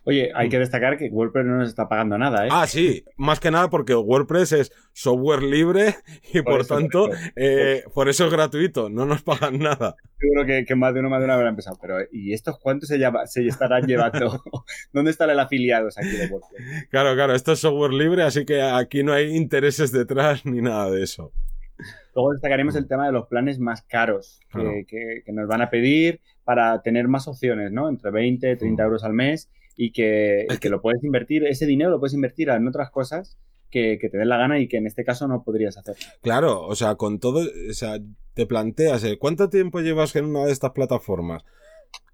Oye, 0.03 0.31
hay 0.33 0.49
que 0.49 0.59
destacar 0.59 0.97
que 0.97 1.09
WordPress 1.09 1.45
no 1.45 1.57
nos 1.57 1.69
está 1.69 1.89
pagando 1.89 2.17
nada, 2.17 2.45
¿eh? 2.45 2.49
Ah, 2.51 2.67
sí, 2.67 3.03
más 3.17 3.39
que 3.39 3.51
nada 3.51 3.69
porque 3.69 3.95
WordPress 3.95 4.51
es 4.53 4.71
software 4.93 5.43
libre 5.43 5.95
y 6.33 6.41
por, 6.41 6.65
tanto, 6.65 7.09
eh, 7.35 7.83
por 7.93 8.09
eso 8.09 8.25
es 8.25 8.31
gratuito, 8.31 8.89
no 8.89 9.05
nos 9.05 9.23
pagan 9.23 9.59
nada. 9.59 9.95
Seguro 10.19 10.45
que, 10.45 10.75
más 10.75 10.93
de 10.93 10.99
uno, 11.01 11.09
más 11.09 11.19
de 11.19 11.25
una 11.25 11.35
habrá 11.35 11.49
empezado, 11.49 11.77
pero 11.81 11.97
¿y 12.11 12.33
estos 12.33 12.57
cuántos 12.59 12.89
se, 12.89 12.99
se 13.25 13.47
estarán 13.47 13.85
llevando? 13.85 14.41
¿Dónde 14.93 15.11
están 15.11 15.29
el 15.29 15.39
afiliados 15.39 15.97
aquí 15.97 16.09
de 16.11 16.27
WordPress? 16.27 16.87
Claro, 16.89 17.13
claro, 17.15 17.33
esto 17.35 17.51
es 17.51 17.59
software 17.59 17.93
libre, 17.93 18.23
así 18.23 18.45
que 18.45 18.61
aquí 18.61 19.03
no 19.03 19.13
hay 19.13 19.35
intereses 19.35 19.91
detrás 19.91 20.45
ni 20.45 20.61
nada 20.61 20.89
de 20.89 21.03
eso. 21.03 21.33
Luego 22.15 22.33
destacaremos 22.33 22.75
el 22.75 22.87
tema 22.87 23.05
de 23.05 23.11
los 23.11 23.27
planes 23.27 23.59
más 23.59 23.83
caros 23.83 24.39
que, 24.51 25.23
nos 25.27 25.47
van 25.47 25.61
a 25.61 25.69
pedir 25.69 26.19
para 26.47 26.81
tener 26.81 27.09
más 27.09 27.27
opciones, 27.27 27.73
¿no? 27.73 27.89
Entre 27.89 28.09
20 28.09 28.53
y 28.53 28.55
30 28.55 28.81
euros 28.81 29.03
al 29.03 29.11
mes 29.11 29.49
y 29.75 29.91
que, 29.91 30.47
que, 30.61 30.69
lo 30.69 30.81
puedes 30.81 31.03
invertir, 31.03 31.45
ese 31.45 31.65
dinero 31.65 31.89
lo 31.89 31.99
puedes 31.99 32.13
invertir 32.13 32.47
en 32.47 32.65
otras 32.65 32.89
cosas 32.89 33.37
que, 33.69 33.99
te 33.99 34.17
den 34.17 34.29
la 34.29 34.37
gana 34.37 34.57
y 34.57 34.69
que 34.69 34.77
en 34.77 34.87
este 34.87 35.03
caso 35.03 35.27
no 35.27 35.43
podrías 35.43 35.77
hacer. 35.77 35.97
Claro, 36.21 36.65
o 36.65 36.73
sea, 36.73 36.95
con 36.95 37.19
todo, 37.19 37.41
o 37.41 37.73
sea, 37.73 37.99
te 38.33 38.45
planteas, 38.45 39.03
¿eh? 39.03 39.17
¿cuánto 39.17 39.49
tiempo 39.49 39.81
llevas 39.81 40.15
en 40.15 40.23
una 40.23 40.45
de 40.45 40.53
estas 40.53 40.71
plataformas? 40.71 41.43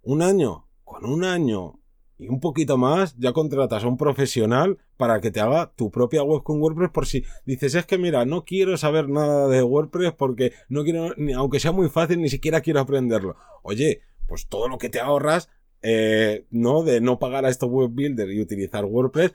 ¿Un 0.01 0.23
año? 0.23 0.65
Con 0.83 1.05
un 1.05 1.23
año 1.23 1.79
y 2.17 2.27
un 2.27 2.39
poquito 2.39 2.77
más, 2.77 3.15
ya 3.17 3.33
contratas 3.33 3.83
a 3.83 3.87
un 3.87 3.97
profesional 3.97 4.79
para 4.97 5.19
que 5.21 5.29
te 5.29 5.41
haga 5.41 5.73
tu 5.75 5.91
propia 5.91 6.23
web 6.23 6.41
con 6.41 6.59
WordPress 6.59 6.89
por 6.89 7.05
si 7.05 7.23
dices, 7.45 7.75
es 7.75 7.85
que 7.85 7.97
mira, 7.99 8.25
no 8.25 8.45
quiero 8.45 8.77
saber 8.77 9.09
nada 9.09 9.47
de 9.47 9.61
WordPress 9.61 10.13
porque 10.13 10.53
no 10.69 10.83
quiero, 10.83 11.13
aunque 11.35 11.59
sea 11.59 11.71
muy 11.71 11.89
fácil, 11.89 12.19
ni 12.19 12.29
siquiera 12.29 12.61
quiero 12.61 12.79
aprenderlo. 12.79 13.35
Oye, 13.61 14.01
pues 14.27 14.47
todo 14.47 14.67
lo 14.67 14.77
que 14.77 14.89
te 14.89 14.99
ahorras, 14.99 15.49
eh, 15.81 16.45
¿no? 16.49 16.83
De 16.83 17.01
no 17.01 17.19
pagar 17.19 17.45
a 17.45 17.49
estos 17.49 17.69
web 17.69 17.89
builders 17.91 18.31
y 18.33 18.41
utilizar 18.41 18.85
WordPress, 18.85 19.33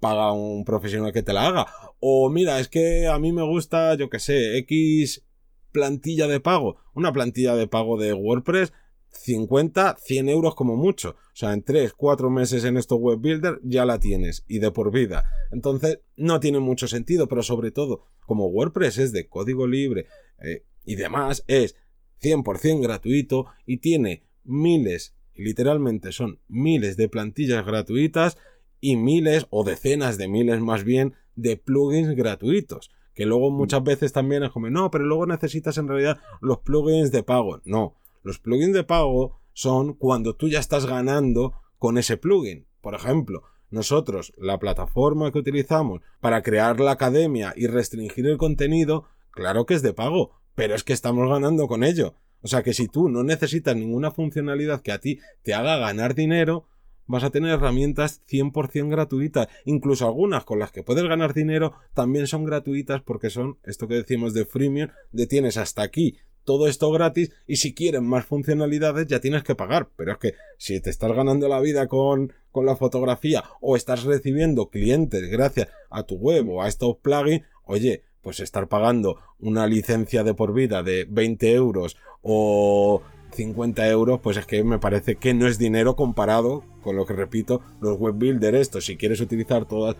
paga 0.00 0.28
a 0.28 0.32
un 0.32 0.64
profesional 0.64 1.12
que 1.12 1.22
te 1.22 1.32
la 1.32 1.46
haga. 1.46 1.66
O 2.00 2.30
mira, 2.30 2.60
es 2.60 2.68
que 2.68 3.06
a 3.08 3.18
mí 3.18 3.32
me 3.32 3.42
gusta, 3.42 3.94
yo 3.94 4.08
que 4.08 4.20
sé, 4.20 4.56
X 4.58 5.24
plantilla 5.72 6.26
de 6.26 6.40
pago. 6.40 6.76
Una 6.94 7.12
plantilla 7.12 7.54
de 7.56 7.66
pago 7.66 7.98
de 7.98 8.12
WordPress 8.12 8.72
50, 9.10 9.96
100 9.98 10.28
euros 10.28 10.54
como 10.54 10.76
mucho. 10.76 11.10
O 11.10 11.36
sea, 11.36 11.52
en 11.52 11.62
3, 11.62 11.92
4 11.94 12.30
meses 12.30 12.64
en 12.64 12.76
estos 12.76 12.98
web 12.98 13.18
builder 13.18 13.60
ya 13.62 13.84
la 13.84 13.98
tienes 13.98 14.44
y 14.48 14.58
de 14.58 14.70
por 14.70 14.92
vida. 14.92 15.24
Entonces, 15.50 16.00
no 16.16 16.40
tiene 16.40 16.60
mucho 16.60 16.88
sentido, 16.88 17.28
pero 17.28 17.42
sobre 17.42 17.70
todo, 17.70 18.02
como 18.26 18.46
WordPress 18.46 18.98
es 18.98 19.12
de 19.12 19.28
código 19.28 19.66
libre 19.66 20.06
eh, 20.42 20.64
y 20.84 20.96
demás, 20.96 21.44
es 21.46 21.76
100% 22.22 22.82
gratuito 22.82 23.46
y 23.66 23.78
tiene 23.78 24.24
miles, 24.44 25.14
literalmente 25.34 26.12
son 26.12 26.40
miles 26.48 26.96
de 26.96 27.08
plantillas 27.08 27.64
gratuitas 27.64 28.38
y 28.80 28.96
miles 28.96 29.46
o 29.50 29.64
decenas 29.64 30.18
de 30.18 30.28
miles 30.28 30.60
más 30.60 30.84
bien 30.84 31.14
de 31.36 31.56
plugins 31.56 32.14
gratuitos. 32.14 32.90
Que 33.14 33.26
luego 33.26 33.50
muchas 33.50 33.82
veces 33.82 34.12
también 34.12 34.44
es 34.44 34.50
como, 34.50 34.70
no, 34.70 34.90
pero 34.90 35.04
luego 35.04 35.26
necesitas 35.26 35.76
en 35.78 35.88
realidad 35.88 36.18
los 36.40 36.58
plugins 36.58 37.10
de 37.10 37.22
pago. 37.22 37.60
No, 37.64 37.96
los 38.22 38.38
plugins 38.38 38.74
de 38.74 38.84
pago 38.84 39.40
son 39.52 39.94
cuando 39.94 40.36
tú 40.36 40.48
ya 40.48 40.60
estás 40.60 40.86
ganando 40.86 41.54
con 41.78 41.98
ese 41.98 42.16
plugin. 42.16 42.66
Por 42.80 42.94
ejemplo, 42.94 43.42
nosotros, 43.70 44.32
la 44.38 44.58
plataforma 44.58 45.32
que 45.32 45.38
utilizamos 45.38 46.00
para 46.20 46.42
crear 46.42 46.80
la 46.80 46.92
academia 46.92 47.52
y 47.56 47.66
restringir 47.66 48.26
el 48.26 48.38
contenido, 48.38 49.04
claro 49.30 49.66
que 49.66 49.74
es 49.74 49.82
de 49.82 49.92
pago, 49.92 50.30
pero 50.54 50.74
es 50.74 50.84
que 50.84 50.92
estamos 50.92 51.28
ganando 51.28 51.66
con 51.66 51.84
ello. 51.84 52.14
O 52.42 52.48
sea 52.48 52.62
que 52.62 52.74
si 52.74 52.88
tú 52.88 53.08
no 53.08 53.24
necesitas 53.24 53.76
ninguna 53.76 54.10
funcionalidad 54.10 54.82
que 54.82 54.92
a 54.92 55.00
ti 55.00 55.18
te 55.42 55.54
haga 55.54 55.76
ganar 55.78 56.14
dinero, 56.14 56.66
vas 57.06 57.24
a 57.24 57.30
tener 57.30 57.50
herramientas 57.50 58.22
100% 58.30 58.88
gratuitas. 58.90 59.48
Incluso 59.64 60.06
algunas 60.06 60.44
con 60.44 60.58
las 60.58 60.70
que 60.70 60.82
puedes 60.82 61.04
ganar 61.04 61.34
dinero 61.34 61.72
también 61.94 62.26
son 62.26 62.44
gratuitas 62.44 63.02
porque 63.02 63.30
son 63.30 63.58
esto 63.64 63.88
que 63.88 63.94
decimos 63.94 64.34
de 64.34 64.44
freemium, 64.44 64.90
de 65.10 65.26
tienes 65.26 65.56
hasta 65.56 65.82
aquí 65.82 66.18
todo 66.48 66.66
esto 66.66 66.90
gratis 66.90 67.30
y 67.46 67.56
si 67.56 67.74
quieren 67.74 68.06
más 68.06 68.24
funcionalidades 68.24 69.06
ya 69.06 69.20
tienes 69.20 69.42
que 69.42 69.54
pagar. 69.54 69.90
Pero 69.96 70.12
es 70.12 70.18
que 70.18 70.34
si 70.56 70.80
te 70.80 70.88
estás 70.88 71.12
ganando 71.12 71.46
la 71.46 71.60
vida 71.60 71.88
con, 71.88 72.32
con 72.50 72.64
la 72.64 72.74
fotografía 72.74 73.44
o 73.60 73.76
estás 73.76 74.04
recibiendo 74.04 74.70
clientes 74.70 75.28
gracias 75.28 75.68
a 75.90 76.04
tu 76.04 76.14
web 76.14 76.48
o 76.48 76.62
a 76.62 76.68
estos 76.68 76.96
plugins, 77.02 77.42
oye, 77.64 78.04
pues 78.22 78.40
estar 78.40 78.68
pagando 78.68 79.16
una 79.40 79.66
licencia 79.66 80.24
de 80.24 80.34
por 80.34 80.52
vida 80.52 80.82
de 80.82 81.06
20 81.08 81.52
euros 81.52 81.96
o 82.22 83.02
50 83.32 83.88
euros, 83.88 84.20
pues 84.20 84.36
es 84.36 84.46
que 84.46 84.64
me 84.64 84.78
parece 84.78 85.16
que 85.16 85.34
no 85.34 85.46
es 85.46 85.58
dinero 85.58 85.96
comparado 85.96 86.64
con 86.82 86.96
lo 86.96 87.06
que 87.06 87.12
repito, 87.12 87.60
los 87.80 87.98
web 87.98 88.14
builders 88.14 88.58
estos, 88.58 88.86
si 88.86 88.96
quieres 88.96 89.20
utilizar 89.20 89.66
todo 89.66 89.94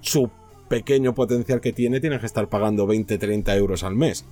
su 0.00 0.30
pequeño 0.68 1.14
potencial 1.14 1.60
que 1.60 1.72
tiene, 1.72 2.00
tienes 2.00 2.20
que 2.20 2.26
estar 2.26 2.48
pagando 2.48 2.86
20, 2.86 3.16
30 3.16 3.56
euros 3.56 3.82
al 3.82 3.94
mes. 3.94 4.24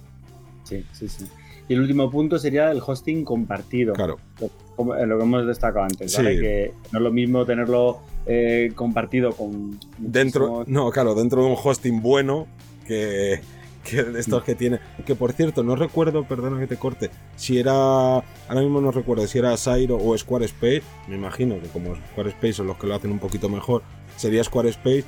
Sí, 0.65 0.85
sí, 0.93 1.09
sí. 1.09 1.27
Y 1.69 1.75
el 1.75 1.81
último 1.81 2.11
punto 2.11 2.39
sería 2.39 2.71
el 2.71 2.83
hosting 2.85 3.25
compartido. 3.25 3.95
Claro. 3.95 4.19
Lo, 4.41 4.97
eh, 4.97 5.07
lo 5.07 5.17
que 5.17 5.25
hemos 5.25 5.47
destacado 5.47 5.85
antes, 5.85 6.17
¿vale? 6.17 6.41
Que 6.41 6.73
no 6.91 6.99
es 6.99 7.03
lo 7.03 7.13
mismo 7.13 7.47
tenerlo 7.47 8.01
eh, 8.27 8.73
compartido 8.75 9.33
con. 9.33 9.79
Dentro. 9.99 10.65
No, 10.67 10.91
claro, 10.91 11.15
dentro 11.15 11.43
de 11.43 11.51
un 11.51 11.57
hosting 11.63 12.03
bueno 12.03 12.47
que. 12.93 13.63
Que 13.83 13.99
estos 14.17 14.45
que 14.45 14.55
tiene. 14.55 14.79
Que 15.05 15.17
por 15.17 15.33
cierto, 15.33 15.65
no 15.65 15.75
recuerdo, 15.75 16.23
perdona 16.23 16.61
que 16.61 16.69
te 16.69 16.77
corte, 16.77 17.11
si 17.35 17.59
era. 17.59 17.73
Ahora 17.73 18.61
mismo 18.61 18.81
no 18.81 18.93
recuerdo 18.93 19.27
si 19.27 19.39
era 19.39 19.57
Sairo 19.57 19.99
o 20.01 20.17
Squarespace. 20.17 20.83
Me 21.09 21.17
imagino 21.17 21.61
que 21.61 21.67
como 21.67 21.97
Squarespace 21.97 22.53
son 22.53 22.69
los 22.69 22.77
que 22.77 22.87
lo 22.87 22.95
hacen 22.95 23.11
un 23.11 23.19
poquito 23.19 23.49
mejor, 23.49 23.83
sería 24.17 24.45
Squarespace. 24.45 25.05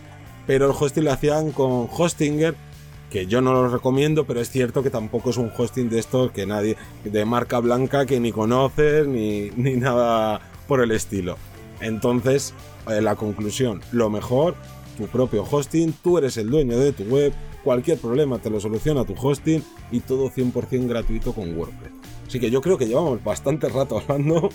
Pero 0.49 0.67
el 0.67 0.73
hosting 0.79 1.05
lo 1.05 1.13
hacían 1.13 1.53
con 1.53 1.89
Hostinger, 1.89 2.57
que 3.11 3.27
yo 3.27 3.41
no 3.41 3.53
lo 3.53 3.69
recomiendo, 3.69 4.25
pero 4.25 4.41
es 4.41 4.51
cierto 4.51 4.83
que 4.83 4.91
tampoco 4.91 5.31
es 5.31 5.37
un 5.37 5.53
hosting 5.57 5.89
de 5.89 6.01
estos 6.01 6.33
que 6.33 6.45
nadie, 6.45 6.77
de 7.05 7.25
marca 7.25 7.61
blanca 7.61 8.07
que 8.07 8.19
ni 8.19 8.33
conoces 8.33 9.07
ni, 9.07 9.51
ni 9.57 9.77
nada 9.77 10.41
por 10.67 10.81
el 10.81 10.91
estilo. 10.91 11.37
Entonces, 11.81 12.55
eh, 12.89 13.01
la 13.01 13.15
conclusión, 13.15 13.81
lo 13.93 14.11
mejor, 14.11 14.57
tu 14.97 15.07
propio 15.07 15.45
hosting, 15.49 15.93
tú 16.03 16.19
eres 16.19 16.37
el 16.37 16.49
dueño 16.49 16.79
de 16.79 16.93
tu 16.93 17.05
web, 17.05 17.33
cualquier 17.63 17.99
problema 17.99 18.39
te 18.39 18.51
lo 18.51 18.61
soluciona 18.61 19.05
tu 19.05 19.15
hosting 19.15 19.63
y 19.91 20.01
todo 20.01 20.31
100% 20.31 20.89
gratuito 20.89 21.33
con 21.33 21.57
WordPress. 21.57 21.93
Así 22.27 22.41
que 22.41 22.51
yo 22.51 22.61
creo 22.61 22.79
que 22.79 22.87
llevamos 22.87 23.23
bastante 23.23 23.69
rato 23.69 23.99
hablando. 24.09 24.51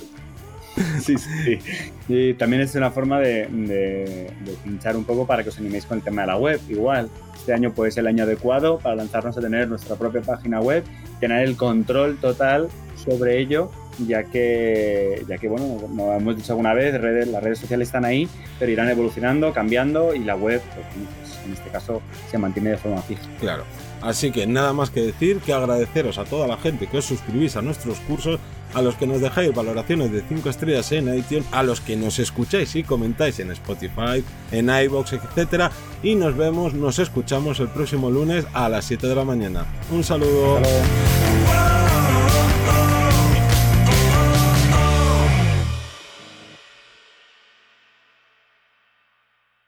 Sí, 1.01 1.17
sí. 1.17 1.59
Y 2.07 2.33
también 2.35 2.61
es 2.61 2.73
una 2.75 2.91
forma 2.91 3.19
de, 3.19 3.47
de, 3.47 4.31
pinchar 4.63 4.95
un 4.95 5.03
poco 5.03 5.25
para 5.25 5.43
que 5.43 5.49
os 5.49 5.57
animéis 5.57 5.85
con 5.85 5.97
el 5.97 6.03
tema 6.03 6.21
de 6.21 6.27
la 6.27 6.37
web. 6.37 6.59
Igual, 6.69 7.09
este 7.35 7.53
año 7.53 7.73
puede 7.73 7.91
ser 7.91 8.01
el 8.01 8.07
año 8.07 8.23
adecuado 8.23 8.79
para 8.79 8.95
lanzarnos 8.95 9.37
a 9.37 9.41
tener 9.41 9.67
nuestra 9.67 9.95
propia 9.95 10.21
página 10.21 10.61
web, 10.61 10.83
tener 11.19 11.47
el 11.47 11.57
control 11.57 12.17
total 12.17 12.69
sobre 12.95 13.39
ello, 13.39 13.71
ya 14.07 14.23
que, 14.23 15.23
ya 15.27 15.37
que 15.37 15.47
bueno, 15.47 15.77
como 15.81 16.13
hemos 16.13 16.35
dicho 16.35 16.53
alguna 16.53 16.73
vez, 16.73 16.99
redes, 16.99 17.27
las 17.27 17.43
redes 17.43 17.59
sociales 17.59 17.87
están 17.87 18.05
ahí, 18.05 18.27
pero 18.57 18.71
irán 18.71 18.89
evolucionando, 18.89 19.53
cambiando 19.53 20.13
y 20.13 20.19
la 20.19 20.35
web, 20.35 20.61
pues, 20.73 20.85
pues, 21.21 21.39
en 21.45 21.53
este 21.53 21.69
caso, 21.69 22.01
se 22.29 22.37
mantiene 22.37 22.71
de 22.71 22.77
forma 22.77 23.01
fija. 23.01 23.21
Claro. 23.39 23.63
Así 24.01 24.31
que 24.31 24.47
nada 24.47 24.71
más 24.71 24.89
que 24.91 25.01
decir 25.01 25.39
que 25.39 25.53
agradeceros 25.53 26.17
a 26.17 26.23
toda 26.23 26.47
la 26.47 26.57
gente 26.57 26.87
que 26.87 26.97
os 26.97 27.05
suscribís 27.05 27.57
a 27.57 27.61
nuestros 27.61 27.99
cursos 28.01 28.39
a 28.73 28.81
los 28.81 28.95
que 28.95 29.07
nos 29.07 29.21
dejáis 29.21 29.53
valoraciones 29.53 30.11
de 30.11 30.21
5 30.21 30.49
estrellas 30.49 30.91
en 30.91 31.13
iTunes, 31.13 31.45
a 31.51 31.63
los 31.63 31.81
que 31.81 31.95
nos 31.95 32.19
escucháis 32.19 32.75
y 32.75 32.83
comentáis 32.83 33.39
en 33.39 33.51
Spotify, 33.51 34.23
en 34.51 34.69
iBox, 34.69 35.13
etc. 35.13 35.71
Y 36.03 36.15
nos 36.15 36.37
vemos, 36.37 36.73
nos 36.73 36.99
escuchamos 36.99 37.59
el 37.59 37.69
próximo 37.69 38.09
lunes 38.09 38.45
a 38.53 38.69
las 38.69 38.85
7 38.85 39.07
de 39.07 39.15
la 39.15 39.23
mañana. 39.23 39.65
Un 39.91 40.03
saludo. 40.03 40.59